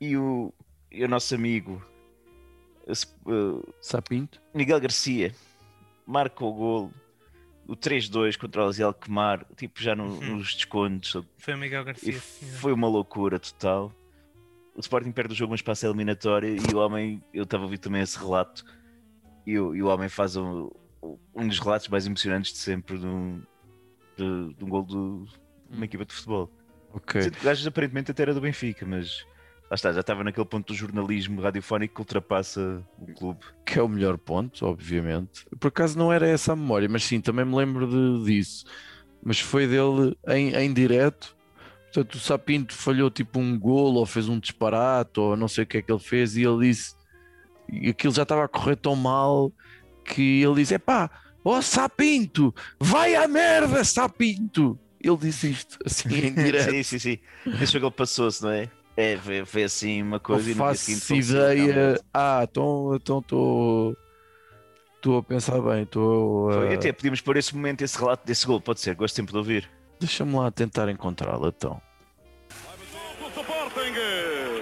[0.00, 0.52] E o,
[0.90, 1.80] e o nosso amigo
[2.88, 4.40] uh, Sapinto.
[4.52, 5.32] Miguel Garcia
[6.06, 6.92] marca o golo,
[7.66, 10.36] o 3-2 contra o Azel Kemar, tipo já no- Uhum.
[10.38, 12.12] nos descontos, Foi o Miguel e Garcia.
[12.18, 12.46] sim.
[12.46, 13.92] foi uma loucura total.
[14.76, 16.48] O Sporting perde o jogo, mas passa a eliminatória.
[16.48, 18.64] E o homem, eu estava a ouvir também esse relato.
[19.46, 20.68] E o, e o homem faz um,
[21.32, 23.40] um dos relatos mais emocionantes de sempre de um,
[24.16, 25.28] de, de um gol do-
[25.76, 26.50] uma equipa de futebol.
[26.92, 27.22] Ok.
[27.22, 29.24] Sendo que aparentemente até era do Benfica, mas
[29.70, 33.40] lá está, já estava naquele ponto do jornalismo radiofónico que ultrapassa o clube.
[33.66, 35.44] que é o melhor ponto, obviamente.
[35.58, 38.64] Por acaso não era essa a memória, mas sim, também me lembro de- disso.
[39.22, 41.34] Mas foi dele em, em direto.
[41.92, 45.66] Portanto, o Sapinto falhou tipo um golo ou fez um disparate ou não sei o
[45.66, 46.94] que é que ele fez e ele disse
[47.68, 49.52] e aquilo já estava a correr tão mal
[50.04, 51.08] que ele disse: Epá,
[51.44, 54.78] ó Sapinto, vai à merda, Sapinto!
[55.08, 56.70] Ele disse isto, assim em direto.
[56.70, 57.18] sim, sim, sim.
[57.60, 58.70] Esse jogo ele passou-se, não é?
[58.96, 61.72] É, foi, foi assim uma coisa e no dia seguinte faço faleceu, ideia.
[61.74, 62.02] realmente.
[62.14, 63.96] Ah, então estou.
[64.96, 66.74] Estou a pensar bem, estou Foi, a.
[66.76, 69.70] até podíamos pôr esse momento, esse relato desse gol, pode ser, gosto sempre de ouvir.
[70.00, 71.80] Deixa-me lá tentar encontrá-la então.
[73.20, 74.53] O Sporting.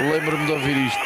[0.00, 1.00] Lembro-me de ouvir isto.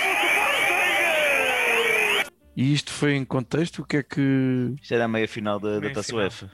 [2.56, 3.82] E isto foi em contexto?
[3.82, 4.74] O que é que.
[4.80, 6.14] Isto era a meia final da, da Taça.
[6.14, 6.50] UEFA.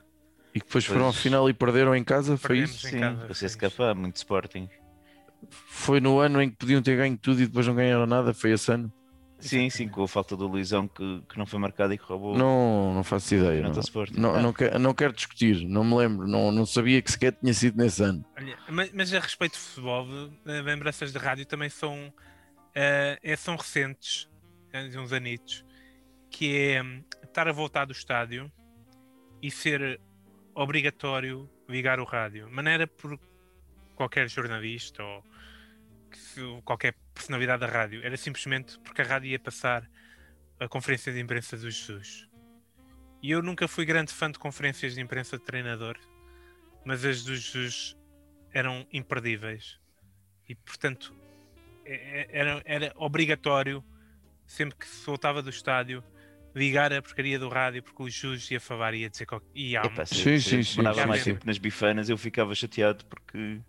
[0.54, 2.36] E que depois foram à final e perderam em casa?
[2.36, 2.88] Foi Perdemos isso?
[2.88, 3.44] em Sim, casa, foi isso.
[3.46, 4.68] escapar, muito Sporting.
[5.48, 8.32] Foi no ano em que podiam ter ganho tudo e depois não ganharam nada?
[8.34, 8.92] Foi esse ano?
[9.38, 12.36] Sim, sim, com a falta do Luizão que, que não foi marcado e que roubou
[12.36, 13.62] Não, não faço ideia.
[13.62, 13.72] Não,
[14.18, 14.42] não, Ah.
[14.42, 16.26] não, quero, não quero discutir, não me lembro.
[16.26, 18.22] Não, não sabia que sequer tinha sido nesse ano.
[18.50, 20.06] Olha, mas, mas a respeito de futebol,
[20.46, 22.12] eh, lembranças de rádio também são,
[22.74, 24.28] é, são recentes,
[24.72, 25.64] eh, de uns anitos,
[26.30, 28.50] que é hum, estar a voltar do estádio
[29.40, 30.00] e ser
[30.54, 32.50] obrigatório ligar o rádio.
[32.66, 33.18] Era por
[33.94, 35.22] qualquer jornalista ou
[36.64, 39.88] qualquer personalidade da rádio, era simplesmente porque a rádio ia passar
[40.58, 42.28] a conferência de imprensa do Jesus.
[43.22, 45.96] E eu nunca fui grande fã de conferências de imprensa de treinador,
[46.84, 47.96] mas as do Jesus
[48.52, 49.78] eram imperdíveis.
[50.48, 51.14] E portanto
[51.84, 53.84] é- é- era, era obrigatório,
[54.46, 56.02] sempre que se voltava do estádio,
[56.54, 59.48] ligar a porcaria do rádio porque o Jesus ia falar e ia dizer qualquer...
[59.54, 62.18] e há Epá, se, Sim, se sim, sim, demorava sim, mais tempo nas bifanas, eu
[62.18, 63.60] ficava chateado porque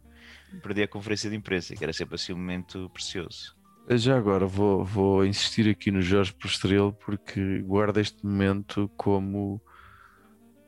[0.62, 3.56] perdi a conferência de imprensa, que era sempre assim um momento precioso.
[3.90, 9.62] Já agora vou, vou insistir aqui no Jorge Postrelo porque guardo este momento como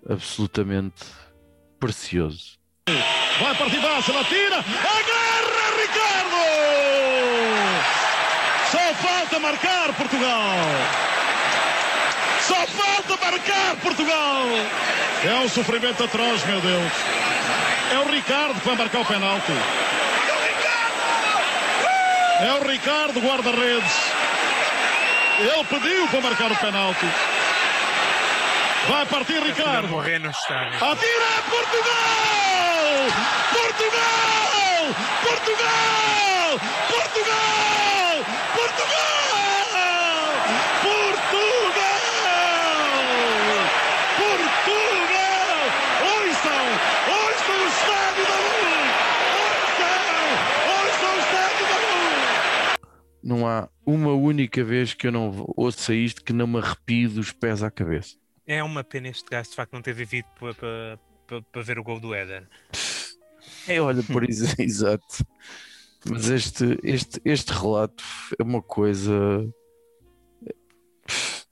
[0.08, 1.06] absolutamente
[1.80, 2.60] precioso.
[3.40, 4.58] Vai partidaça, ela tira.
[4.58, 6.44] Agarra Ricardo!
[8.72, 10.56] Só falta marcar Portugal.
[12.42, 14.46] Só falta marcar Portugal.
[15.26, 16.92] É um sofrimento atroz, meu Deus.
[17.92, 19.52] É o Ricardo que vai marcar o penalti.
[22.42, 23.94] É o Ricardo, guarda-redes.
[25.40, 27.06] Ele pediu para marcar o penalti.
[28.88, 29.88] Vai partir Ricardo.
[29.88, 30.76] morrer no estádio.
[30.76, 33.08] Atira Portugal!
[33.54, 34.94] Portugal!
[35.24, 36.60] Portugal!
[36.90, 38.26] Portugal!
[38.54, 39.04] Portugal!
[40.84, 41.64] Portugal!
[44.18, 45.60] Portugal!
[46.04, 46.66] Ouçam!
[47.08, 48.92] Ouçam o estádio da luz!
[49.40, 50.28] Ouçam!
[50.76, 52.80] Ouçam o estádio da luz!
[53.24, 57.32] Não há uma única vez que eu não ouça isto que não me arrepie dos
[57.32, 58.23] pés à cabeça.
[58.46, 61.80] É uma pena este gajo de facto não ter vivido para, para, para, para ver
[61.80, 62.48] o gol do Éder.
[63.68, 65.26] É, olha, por isso, exato.
[66.10, 68.04] Mas este, este, este relato
[68.38, 69.14] é uma coisa.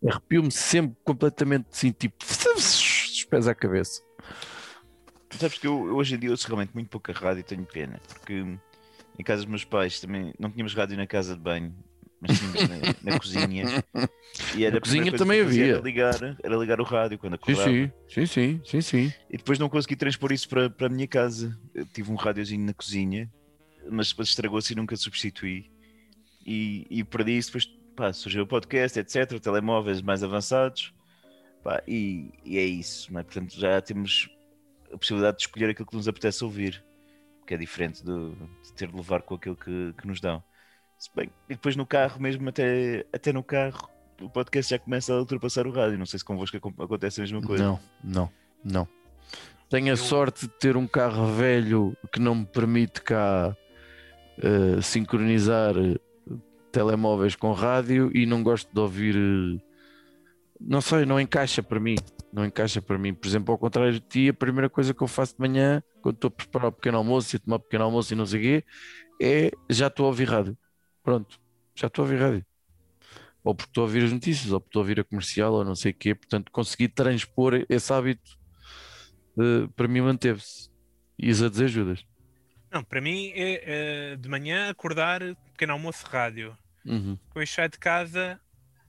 [0.06, 2.18] Arrepio-me sempre completamente assim, tipo,
[2.56, 4.02] dos pés à cabeça.
[5.40, 8.02] Sabes que eu, eu hoje em dia ouço realmente muito pouca rádio e tenho pena,
[8.08, 8.44] porque
[9.18, 11.74] em casa dos meus pais também não tínhamos rádio na casa de banho,
[12.22, 13.66] mas tínhamos na, na cozinha.
[14.56, 15.74] E era Na cozinha também havia.
[15.76, 17.70] Era ligar, era ligar o rádio quando Sim, acordava.
[17.70, 19.14] sim, sim, sim, sim, sim.
[19.30, 21.58] E depois não consegui transpor isso para, para a minha casa.
[21.76, 23.30] Eu tive um rádiozinho na cozinha,
[23.90, 25.70] mas depois estragou-se e nunca substituí.
[26.46, 27.50] E, e perdi isso.
[27.50, 29.38] Depois pá, surgiu o podcast, etc.
[29.40, 30.94] Telemóveis mais avançados.
[31.64, 33.10] Pá, e, e é isso.
[33.18, 33.24] É?
[33.24, 34.30] Portanto, já temos
[34.94, 36.84] a possibilidade de escolher aquilo que nos apetece ouvir,
[37.46, 38.32] que é diferente do-
[38.64, 40.42] de ter de levar com aquilo que, que nos dão.
[41.02, 43.90] Se bem, e depois no carro, mesmo até, até no carro,
[44.22, 45.98] o podcast já começa a ultrapassar o rádio.
[45.98, 47.64] Não sei se convosco acon- acontece a mesma coisa.
[47.64, 48.30] Não, não,
[48.64, 48.88] não.
[49.68, 53.58] Tenho a sorte de ter um carro velho que não me permite cá
[54.38, 55.98] eh, sincronizar eh,
[56.72, 59.16] telemóveis com rádio e não gosto de ouvir.
[59.16, 59.60] eh,
[60.60, 61.96] não sei, não encaixa para mim.
[62.32, 63.12] Não encaixa para mim.
[63.12, 66.14] Por exemplo, ao contrário de ti, a primeira coisa que eu faço de manhã, quando
[66.16, 68.40] estou a preparar o pequeno almoço e a tomar o pequeno almoço e não sei
[68.40, 68.64] o quê,
[69.20, 70.56] é já estou a ouvir rádio.
[71.04, 71.40] Pronto,
[71.76, 72.46] já estou a ouvir rádio.
[73.44, 75.66] Ou porque estou a ouvir as notícias, ou porque estou a ouvir a comercial, ou
[75.66, 76.14] não sei o quê.
[76.14, 78.40] Portanto, consegui transpor esse hábito
[79.76, 80.70] para mim manteve-se.
[81.18, 82.06] E a dizer Judas.
[82.72, 85.20] Não, para mim é eh, de manhã acordar,
[85.52, 86.58] pequeno almoço, rádio.
[86.86, 87.18] Uhum.
[87.28, 88.40] Depois sai de casa,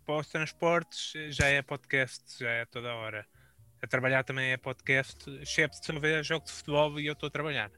[0.07, 3.27] para os transportes, já é podcast, já é toda a hora.
[3.83, 7.31] A trabalhar também é podcast, excepto se houver jogo de futebol e eu estou a
[7.31, 7.71] trabalhar.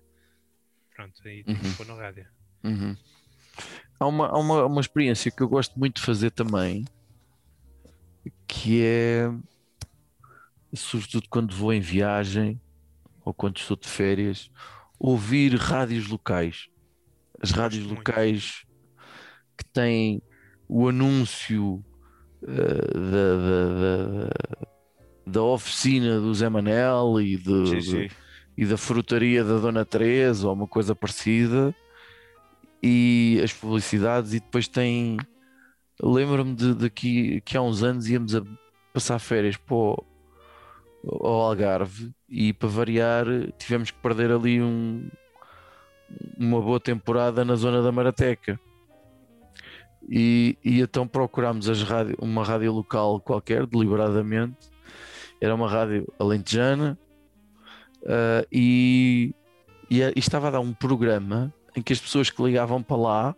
[0.94, 1.87] Pronto, aí Uhum.
[1.87, 2.29] no rádio.
[2.62, 2.97] Uhum.
[3.98, 6.85] Há, uma, há uma, uma experiência que eu gosto muito de fazer também,
[8.46, 9.30] que é
[10.74, 12.61] sobretudo quando vou em viagem
[13.24, 14.50] ou quando estou de férias,
[14.98, 16.68] ouvir rádios locais.
[17.40, 17.98] As rádios muito.
[17.98, 18.64] locais
[19.57, 20.20] que têm
[20.68, 21.85] o anúncio
[22.42, 24.30] eh, da, da, da,
[25.26, 28.09] da oficina do Zé Manel e, de- Sim, de- sim.
[28.57, 31.74] e da frutaria da Dona Teresa ou uma coisa parecida
[32.87, 35.16] e as publicidades e depois tem
[36.03, 38.42] lembro-me de, de que, há uns anos íamos a
[38.92, 40.05] passar férias para o,
[41.27, 43.25] Algarve e para variar
[43.59, 45.09] tivemos que perder ali um,
[46.38, 48.61] uma boa temporada na zona da Marateca.
[50.07, 54.70] E, e então procurámos as rádio, uma rádio local qualquer deliberadamente.
[55.40, 56.99] Era uma rádio alentejana
[58.07, 59.35] ah, e,
[59.90, 63.37] e, e estava a dar um programa em que as pessoas que ligavam para lá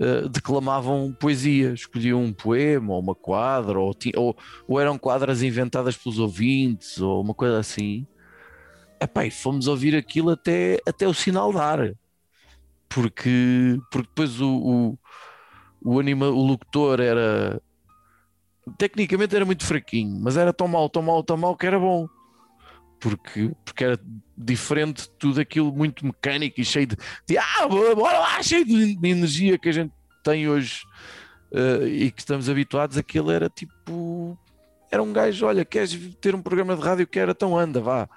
[0.00, 4.36] ah, declamavam poesia, escolhiam um poema ou uma quadra, ou, ou,
[4.68, 8.06] ou eram quadras inventadas pelos ouvintes, ou uma coisa assim.
[9.00, 11.92] Epá, e fomos ouvir aquilo até, até o sinal dar,
[12.88, 14.96] porque, porque depois o,
[15.82, 17.60] o, o, anima, o locutor era
[18.76, 22.06] tecnicamente era muito fraquinho, mas era tão mau, tão mau, tão mau que era bom.
[23.00, 24.00] Porque, porque era
[24.38, 26.96] diferente de tudo aquilo muito mecânico e cheio de,
[27.26, 30.82] de ah, bora lá, cheio de, de energia que a gente tem hoje
[31.52, 32.96] eh, e que estamos habituados.
[32.96, 34.38] Aquilo era tipo,
[34.90, 38.08] era um gajo, olha, queres ter um programa de rádio que era tão anda, vá,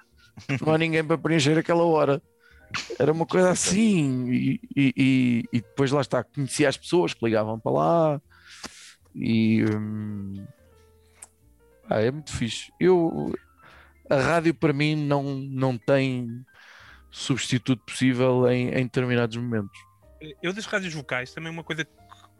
[0.64, 2.22] não há ninguém para preencher aquela hora.
[2.98, 7.58] Era uma coisa assim, e, e- e depois lá está, conhecia as pessoas que ligavam
[7.60, 8.20] para lá
[9.14, 10.46] e hum,
[11.90, 12.72] ah, é muito fixe.
[12.80, 13.34] Eu,
[14.12, 16.28] a rádio para mim não, não tem
[17.10, 19.78] substituto possível em, em determinados momentos.
[20.42, 21.86] Eu das rádios vocais também uma coisa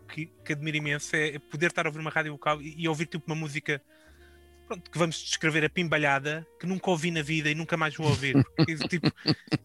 [0.09, 3.07] que, que admiro imenso é poder estar a ouvir uma rádio vocal e, e ouvir
[3.07, 3.83] tipo uma música
[4.69, 8.09] pronto, que vamos descrever a pimbalhada que nunca ouvi na vida e nunca mais vou
[8.09, 8.39] ouvir.
[8.57, 9.13] Porque, tipo,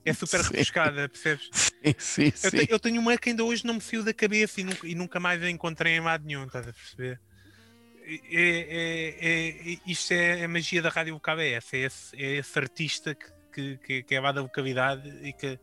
[0.05, 0.47] é super Sim.
[0.47, 1.49] refrescada, percebes?
[1.53, 2.57] Sim, sim, Eu, sim.
[2.65, 4.95] te- eu tenho uma que ainda hoje não me saiu da cabeça e nunca, e
[4.95, 7.19] nunca mais a encontrei em lado nenhum, estás a perceber?
[8.09, 12.15] É, é, é- é- isto é a magia da rádio vocal, é essa, é esse,
[12.15, 15.59] é esse artista que, que, que, é lá da vocalidade e que,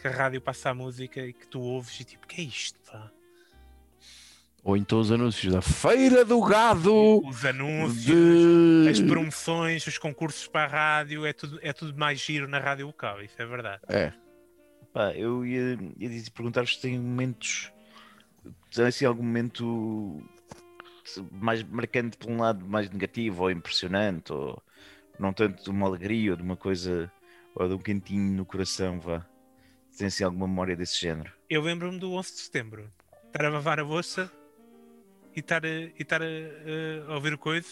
[0.00, 2.78] que a rádio passa a música e que tu ouves e tipo, que é isto?
[2.90, 3.10] Pá?
[4.62, 8.88] Ou então os anúncios da Feira do Gado Os anúncios, de...
[8.90, 10.66] as promoções, os concursos para a
[10.98, 13.82] rádio, é tudo, é tudo mais giro na rádio vocal, isso é verdade.
[13.88, 14.12] É,
[14.92, 17.72] Pá, eu ia, ia dizer- perguntar-vos se têm momentos,
[18.72, 20.22] tem assim algum momento
[21.30, 24.62] mais marcante por um lado, mais negativo ou impressionante, ou
[25.18, 27.10] não tanto de uma alegria ou de uma coisa,
[27.54, 29.26] ou de um cantinho no coração, vá.
[29.96, 31.32] Tem assim alguma memória desse género?
[31.50, 32.92] Eu lembro-me do 11 de setembro,
[33.26, 34.30] estar a lavar a bolsa
[35.34, 36.26] e estar, a, e estar a,
[37.08, 37.68] a ouvir coisa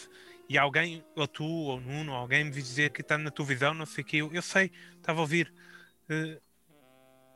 [0.49, 3.85] e alguém, ou tu, ou Nuno, ou alguém me dizer que está na televisão, não
[3.85, 5.51] sei o que, eu, eu sei, estava a ouvir.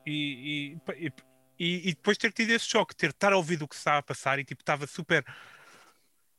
[0.06, 1.14] e, e, e,
[1.60, 4.04] e- e depois ter tido esse choque, ter estar a ouvir o que estava a
[4.04, 5.24] passar e tipo, estava super.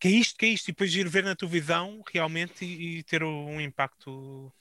[0.03, 0.67] Que é isto, que é isto?
[0.69, 4.53] E depois ir ver na televisão realmente e, e ter um impacto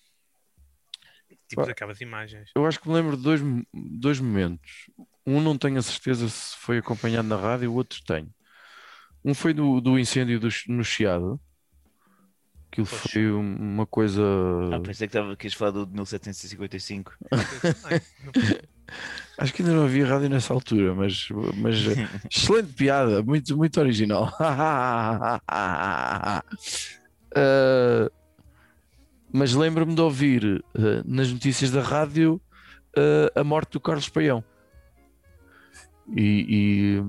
[1.47, 1.67] tipo Pá.
[1.69, 2.51] daquelas imagens.
[2.55, 3.41] eu acho que me lembro de dois,
[3.73, 4.87] dois momentos.
[5.25, 8.31] Um não tenho a certeza se foi acompanhado na rádio, o outro tenho.
[9.25, 11.41] Um foi do, do incêndio do, no Chiado.
[12.71, 13.01] Aquilo Pois.
[13.11, 14.21] foi um- uma coisa.
[14.71, 17.17] Ah, pensei que estava quis falar do de 1755.
[19.37, 21.77] Acho que ainda não havia rádio nessa altura, mas, mas
[22.29, 24.31] excelente piada, muito, muito original.
[27.31, 28.11] Uh,
[29.33, 32.39] mas lembro-me de ouvir uh, nas notícias da rádio
[32.95, 34.43] uh, a morte do Carlos Paião.
[36.15, 37.01] E,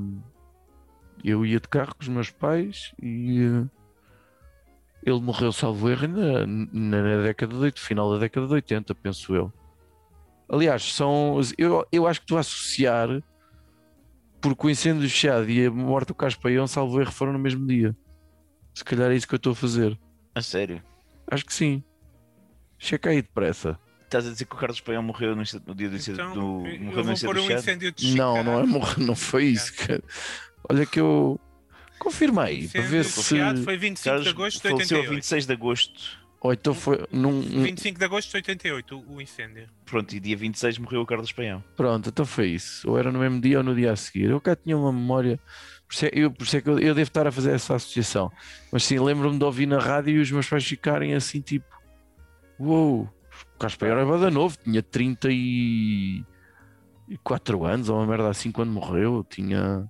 [1.25, 3.41] e, eu ia de carro com os meus pais e
[5.05, 9.35] ele morreu, salvo erro, na, na década de 80, final da década de 80, penso
[9.35, 9.53] eu.
[10.53, 13.09] Aliás, são, eu, eu acho que estou a associar
[14.39, 17.39] porque o incêndio do Chiado e a morte do Carlos Paião, salvo erro, foram no
[17.39, 17.97] mesmo dia.
[18.75, 19.99] Se calhar é isso que eu estou a fazer.
[20.35, 20.83] A sério?
[21.31, 21.83] Acho que sim.
[22.79, 23.79] Checa aí depressa.
[24.05, 26.67] Estás a dizer que o Carlos Paião morreu no, no dia do incêndio Então, do,
[26.67, 29.73] eu morreu no incêndio do um incêndio de Não, não é morrer, não foi isso,
[29.75, 30.03] cara.
[30.69, 31.41] Olha que eu
[31.99, 33.37] confirma aí para ver se.
[33.65, 35.15] Foi 25 Carlos de agosto de faleceu a 88.
[35.15, 36.22] 26 de agosto.
[36.43, 37.41] Ou então foi num.
[37.41, 39.69] 25 de agosto de 88, o incêndio.
[39.85, 41.63] Pronto, e dia 26 morreu o Carlos Paião.
[41.77, 42.91] Pronto, então foi isso.
[42.91, 44.31] Ou era no mesmo dia ou no dia a seguir.
[44.31, 45.39] Eu cá tinha uma memória.
[45.87, 47.77] Por isso é, eu, por isso é que eu, eu devo estar a fazer essa
[47.77, 48.33] associação.
[48.73, 51.65] Mas sim, lembro-me de ouvir na rádio e os meus pais ficarem assim, tipo,
[52.59, 53.09] uou, o
[53.59, 59.25] Carlos Paião era bada novo, tinha 34 anos ou uma merda assim quando morreu.
[59.31, 59.89] Tinha,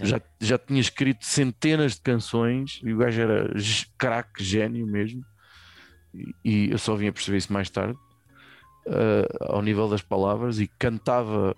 [0.00, 3.52] já, já tinha escrito centenas de canções e o gajo era
[3.98, 5.24] craque, gênio mesmo.
[6.14, 7.98] E, eu só vim a perceber isso mais tarde.
[8.86, 11.54] eh, ao nível das palavras e cantava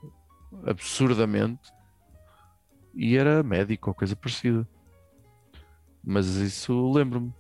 [0.67, 1.61] absurdamente
[2.95, 4.69] e era médico ou coisa parecida.
[6.03, 7.33] Mas isso lembro-me.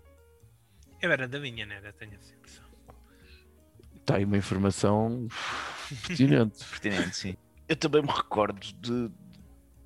[1.02, 1.80] Eu era da minha, né?
[1.98, 2.64] Tenho essa impressão.
[3.96, 5.28] Está aí uma informação
[6.08, 6.64] pertinente.
[6.64, 7.36] Pertinente, sim.
[7.68, 9.10] Eu também me recordo de,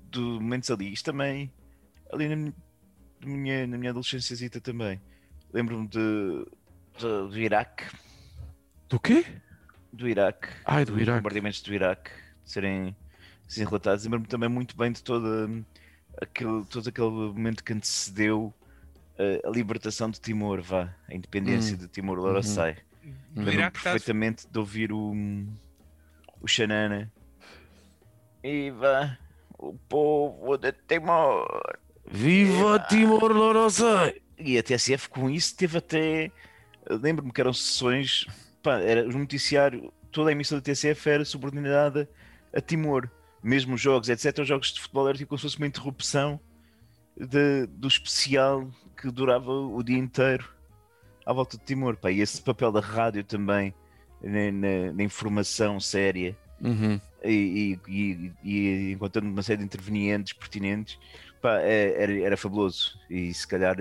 [0.09, 0.91] de momentos ali.
[0.93, 1.51] Isto também,
[2.11, 2.53] ali na, minha-
[3.21, 4.99] na minha, na minha adolescência também.
[5.53, 6.45] Lembro-me de,
[6.99, 7.85] de- do Iraque.
[8.87, 9.25] Do quê?
[9.91, 10.47] Do Iraque.
[10.65, 11.19] Ai, do Iraque.
[11.19, 12.11] bombardeamentos do Iraque
[12.43, 12.95] de serem,
[13.47, 14.03] serem relatados.
[14.05, 15.49] Lembro-me também muito bem de toda,
[16.21, 18.53] aquele, todo aquele momento que antecedeu
[19.17, 21.79] eh, a libertação de Timor, vá, a independência Hum.
[21.79, 22.55] de Timor-Leste.
[22.55, 25.13] Do Lembro-me estás- perfeitamente de ouvir o,
[26.41, 27.11] o Xanana.
[28.77, 29.17] Vá,
[29.57, 31.45] o povo de Timor.
[32.09, 34.21] Viva Timor Leste!
[34.37, 36.31] E a TSF com isso teve até.
[36.89, 38.25] Lembro-me que eram sessões.
[38.63, 42.09] Pá, era, o noticiário, toda a emissão da TSF era subordinada
[42.53, 43.09] a Timor.
[43.41, 44.39] Mesmo os jogos, etc.
[44.39, 46.39] Os jogos de futebol era tipo como se fosse uma interrupção
[47.15, 48.69] de- do especial
[48.99, 50.49] que durava o dia inteiro
[51.25, 51.95] à volta de Timor.
[51.95, 53.73] Pá, e esse papel da rádio também
[54.21, 56.99] na, na- na informação séria Uhum.
[57.23, 60.99] e, e, e, e encontrando uma série de intervenientes pertinentes,
[61.41, 63.77] pá, é- era, era fabuloso e se calhar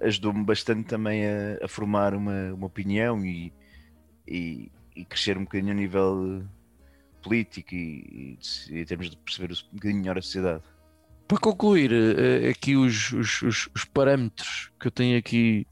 [0.00, 3.52] ajudou-me bastante também a, a formar uma, uma opinião e,
[4.26, 6.46] e, e crescer um bocadinho a nível eh,
[7.22, 8.38] político e,
[8.70, 10.62] e, e de perceber um bocadinho melhor a sociedade.
[11.28, 15.66] Para concluir, eh, aqui os, os, os- os parâmetros que eu tenho aqui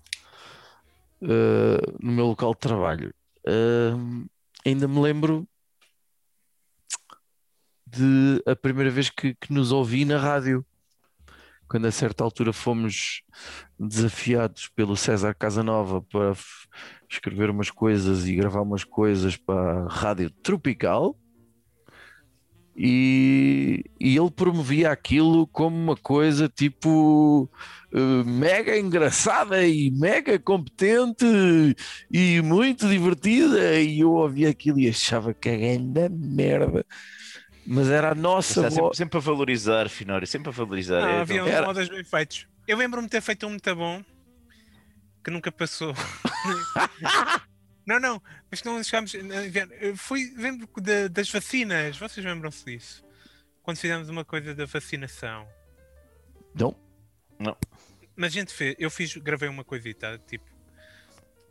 [1.22, 3.14] eh, no meu local de trabalho,
[3.46, 3.92] eh,
[4.64, 5.48] ainda me lembro
[7.86, 10.64] de a primeira vez que, que nos ouvi na rádio,
[11.68, 13.22] quando a certa altura fomos
[13.78, 16.32] desafiados pelo César Casanova para
[17.08, 21.16] escrever umas coisas e gravar umas coisas para a Rádio Tropical
[22.80, 27.50] e, e ele promovia aquilo como uma coisa tipo
[27.92, 31.26] eh, mega engraçada e mega competente
[32.08, 36.86] e muito divertida e eu ouvia aquilo e achava que a grande merda
[37.68, 41.00] mas era a nossa Está sempre, sempre a valorizar, Finório, sempre a valorizar.
[41.00, 42.46] Não, É, havia uns Era- modas bem feitos.
[42.66, 44.02] Eu lembro-me de ter feito um muito bom
[45.24, 45.92] que nunca passou.
[47.86, 49.12] não, não, mas não chegámos.
[49.96, 53.04] Fui, lembro da- das vacinas, vocês lembram-se disso?
[53.62, 55.46] Quando fizemos uma coisa da vacinação.
[56.54, 56.76] não
[58.16, 60.44] Mas a gente fez, eu fiz, gravei uma coisita, tipo,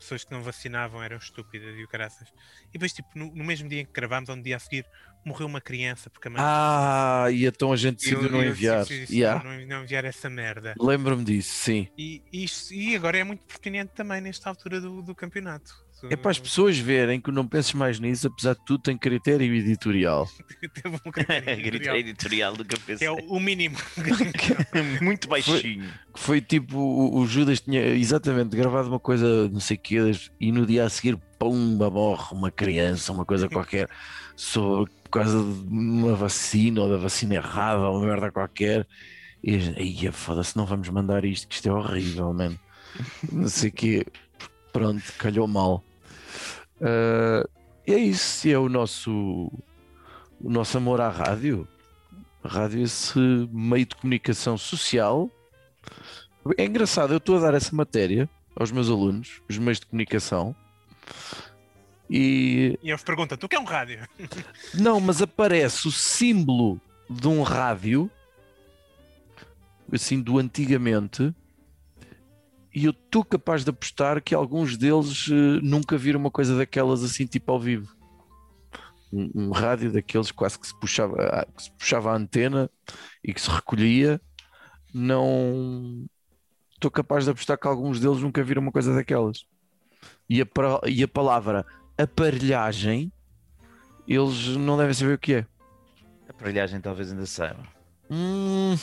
[0.08, 2.30] pessoas que não vacinavam eram estúpidas e o caraças.
[2.70, 4.86] E depois, tipo, no, no mesmo dia em que gravámos, ou no dia a seguir,
[5.26, 6.42] morreu uma criança porque a mãe.
[6.44, 10.74] ah e então a gente E decidiu não enviar Yeah, não, não enviar essa merda.
[10.80, 15.14] lembro-me disso sim E, isto, e agora é muito pertinente também nesta altura do, do
[15.14, 15.86] campeonato.
[16.10, 19.54] É para as pessoas verem que não penses mais nisso apesar de tudo tem critério
[19.54, 20.28] editorial.
[20.74, 23.78] Teve um critério editorial, editorial do que café é o, mínimo.
[25.02, 25.90] muito baixinho.
[26.14, 29.98] que foi tipo o, o Judas tinha exatamente gravado uma coisa não sei o que
[30.40, 33.90] e no dia a seguir pumba morre uma criança uma coisa qualquer
[34.36, 38.86] sobre por causa de uma vacina ou da vacina errada ou uma merda qualquer.
[39.44, 42.60] E a gente, "Ia, foda-se não vamos mandar isto que isto é horrível mano
[43.32, 44.06] não sei o que
[44.74, 45.84] pronto calhou mal
[46.82, 49.52] E é isso é o nosso
[50.40, 51.68] o nosso amor à rádio
[52.44, 53.20] a rádio é esse
[53.52, 55.32] meio de comunicação social
[56.58, 60.56] é engraçado, eu estou a dar essa matéria aos meus alunos, os meios de comunicação,
[62.10, 64.08] e E eles perguntam: tu que é um rádio?
[64.74, 68.10] não, mas aparece o símbolo de um rádio,
[69.92, 71.34] assim do antigamente,
[72.78, 77.04] e eu estou capaz de apostar que alguns deles eh, nunca viram uma coisa daquelas
[77.04, 77.92] assim, tipo ao vivo.
[79.12, 82.70] Um, um rádio daqueles quase que se, puxava, a- que se puxava a antena
[83.24, 84.22] e que se recolhia,
[84.94, 86.06] não
[86.76, 89.46] estou capaz de apostar que alguns deles nunca viram uma coisa daquelas.
[90.30, 90.46] E a,
[90.86, 91.66] e a palavra
[91.98, 93.12] aparelhagem,
[94.08, 95.46] eles não devem saber o que é.
[96.30, 97.64] Aparelhagem talvez ainda saiba.
[98.12, 98.76] Hum,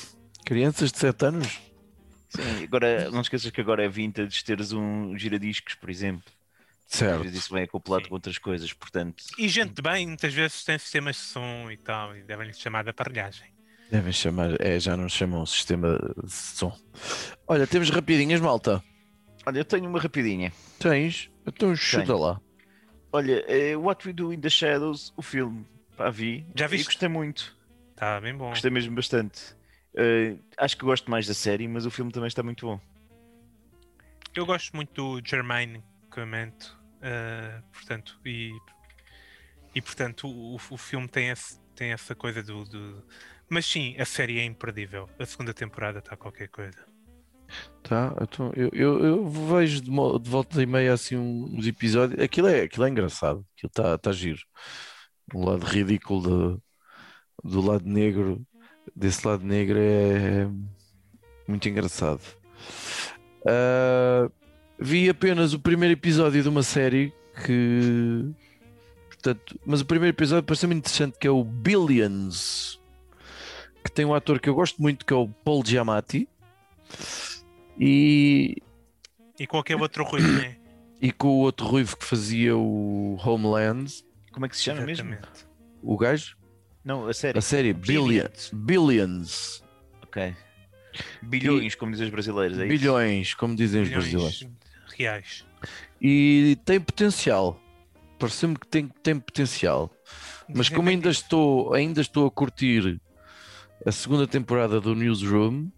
[0.45, 1.61] crianças de 7 anos?
[2.35, 6.33] Sim, agora não esqueças que agora é vintage teres um giradiscos, por exemplo.
[6.91, 7.23] Às Certo.
[7.23, 8.09] vezes isso vem acoplado Sim.
[8.11, 9.25] com outras coisas, portanto.
[9.39, 12.91] E gente bem, muitas vezes tem sistemas de som e tal, e devem-lhe chamar de
[12.91, 13.53] aparelhagem.
[13.91, 16.77] Devem chamar, é, já não chamam sistema de som.
[17.47, 18.83] Olha, temos rapidinhas, malta.
[19.47, 20.53] Olha, eu tenho uma rapidinha.
[20.79, 21.31] Tens?
[21.47, 22.19] Então chuta Tenho.
[22.19, 22.41] lá.
[23.13, 25.65] Olha, eh, What We Do in the Shadows, o filme,
[25.97, 26.47] pá, vi.
[26.55, 26.87] Já E viste?
[26.87, 27.57] gostei muito.
[27.91, 28.51] Está bem bom.
[28.51, 29.55] Gostei mesmo bastante.
[29.97, 32.81] Eh, acho que gosto mais da série, mas o filme também está muito bom.
[34.35, 36.55] Eu gosto muito do Jermaine Clement,
[37.01, 38.53] eh, portanto, e
[39.75, 43.05] E portanto o, o filme tem, esse, tem essa coisa do, do-
[43.49, 45.09] Mas sim, a série é imperdível.
[45.19, 46.87] A segunda temporada está qualquer coisa.
[47.83, 52.19] Tá, então eu, eu, eu vejo de, de volta e meia assim uns episódios.
[52.21, 54.39] Aquilo é, aquilo é engraçado, aquilo está tá giro.
[55.35, 56.63] Um lado ridículo do,
[57.45, 58.47] do lado negro,
[58.95, 60.49] desse lado negro é
[61.47, 62.23] muito engraçado.
[63.47, 64.31] Ah,
[64.79, 67.13] vi apenas o primeiro episódio de uma série
[67.45, 68.25] que.
[69.09, 72.81] Portanto, mas o primeiro episódio pareceu-me interessante, que é o Billions,
[73.83, 76.29] que tem um ator que eu gosto muito, que é o Paul Giamatti.
[77.79, 78.57] E,
[79.39, 80.57] E qualquer outro ruído, né?
[81.01, 85.09] e com o outro ruivo que fazia o Homeland, Como é que se chama mesmo?
[85.11, 85.47] Exatamente.
[85.83, 86.37] o gajo,
[86.85, 87.39] Não, a série.
[87.39, 88.51] a série Billions.
[88.53, 89.65] Billions.
[90.03, 90.35] Ok.
[91.23, 92.79] Bilhões, como dizem os brasileiros, é isso?
[92.79, 94.47] Bilhões, como dizem os Milhões brasileiros.
[94.97, 95.45] reais.
[96.01, 97.61] E tem potencial.
[98.19, 99.91] Parece-me que tem, tem potencial.
[100.55, 103.01] Mas como ainda estou, ainda estou a curtir
[103.85, 105.69] a segunda temporada do Newsroom,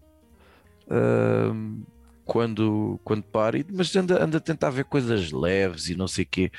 [2.25, 6.27] quando, quando pare, mas anda, anda a tentar ver coisas leves e não sei o
[6.29, 6.51] quê.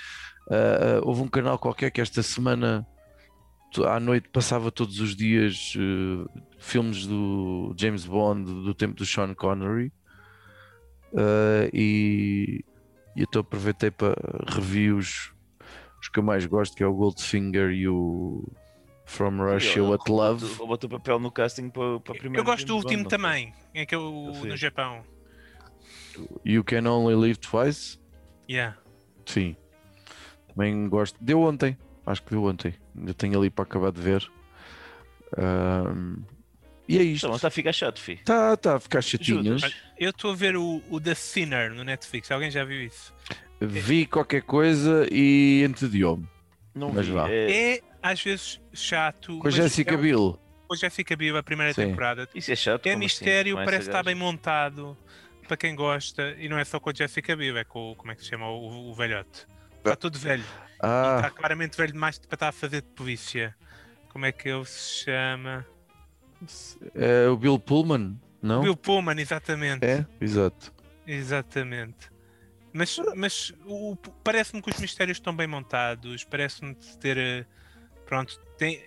[0.51, 2.87] Ah, houve um canal qualquer que esta semana
[3.87, 9.35] à noite passava todos os dias eh, filmes do James Bond do tempo do Sean
[9.35, 9.93] Connery
[11.15, 12.65] Ah, e,
[13.17, 14.15] e então aproveitei para
[14.49, 15.33] reviews
[16.01, 18.45] os que eu mais gosto, que é o Goldfinger e o
[19.05, 20.45] From Russia What Love.
[20.47, 22.41] roubou- Roubou o papel no casting para, para a primeira.
[22.41, 24.49] Eu gosto do último Bond, também, é que eu Sim.
[24.49, 25.03] no Japão.
[26.45, 27.99] You Can Only Live Twice.
[28.49, 28.77] Yeah.
[29.27, 29.57] Sim,
[30.49, 31.17] também gosto.
[31.21, 31.77] Deu ontem,
[32.09, 32.75] acho que deu ontem.
[32.97, 34.29] Ainda tenho ali para acabar de ver.
[35.37, 36.23] Ahm,
[36.89, 37.27] e é isto.
[37.27, 38.13] Então, está a ficar chato, fi.
[38.15, 39.61] Está tá a ficar chatinhos.
[39.61, 39.77] Judas.
[39.99, 42.31] Eu estou a ver o, o The Sinner no Netflix.
[42.31, 43.13] Alguém já viu isso?
[43.61, 46.27] Vi qualquer coisa e entediou-me.
[46.75, 47.13] Não Mas vi.
[47.13, 47.29] vá.
[47.31, 49.39] É, É às vezes chato.
[49.39, 50.41] Com a Jessica é um- Biel.
[50.67, 51.87] Com a Jessica Biel, a primeira Sim.
[51.89, 52.29] temporada.
[52.35, 52.87] Isso é chato.
[52.87, 53.65] É como mistério, assim?
[53.65, 54.97] Parece estar bem montado
[55.47, 56.35] para quem gosta.
[56.39, 57.97] E não é só com a Jessica Biel, é com o.
[57.97, 58.49] Como é que se chama?
[58.49, 59.47] O, o velhote.
[59.79, 60.45] Está todo velho.
[60.79, 63.55] Está Ah, claramente velho demais para estar a fazer de polícia.
[64.11, 65.67] Como é que ele se chama?
[66.95, 68.63] é o Bill Pullman, não?
[68.63, 69.85] Bill Pullman, exatamente.
[69.85, 70.73] É, exato.
[71.07, 72.11] Exatamente.
[72.73, 73.53] Mas, mas
[74.23, 77.17] parece-me que os mistérios estão bem montados, parece-me ter.
[77.17, 77.47] eh,
[78.07, 78.83] Pronto, tem,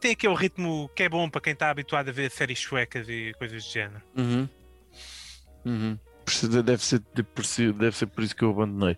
[0.00, 3.34] tem aquele ritmo que é bom para quem está habituado a ver séries suecas e
[3.38, 4.02] coisas do género.
[4.16, 4.48] Uhum.
[5.64, 5.98] Uhum.
[6.64, 7.02] Deve ser,
[7.72, 8.96] deve ser por isso que eu abandonei.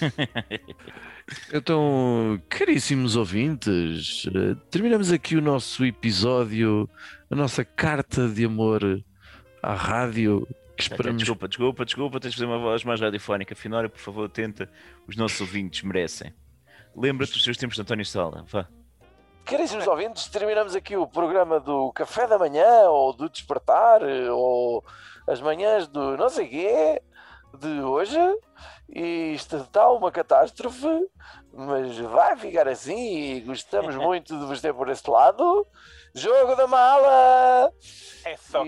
[1.52, 6.90] Então, caríssimos ouvintes, eh, terminamos aqui o nosso episódio,
[7.30, 8.82] a nossa carta de amor
[9.62, 10.44] à rádio,
[10.76, 13.54] que esperamos Desculpa, desculpa, desculpa, tens de fazer uma voz mais radiofónica.
[13.54, 14.68] Finória, por favor, tenta.
[15.06, 16.34] Os nossos ouvintes merecem.
[16.96, 18.44] Lembra-te dos seus tempos de António Sala.
[18.48, 18.66] Vá.
[19.44, 24.84] Caríssimos ouvintes, terminamos aqui o programa do Café da Manhã, ou do Despertar, ou
[25.26, 27.02] as manhãs do não sei quê,
[27.58, 28.18] de hoje.
[28.92, 31.08] E isto está uma catástrofe,
[31.52, 35.66] mas vai ficar assim e gostamos muito de vos ter por este lado.
[36.14, 37.72] Jogo da mala!
[38.24, 38.64] É só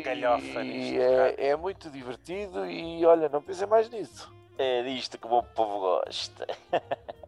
[0.64, 4.32] E é, é muito divertido e olha, não pensem mais nisso.
[4.56, 6.46] É disto que o meu povo gosta.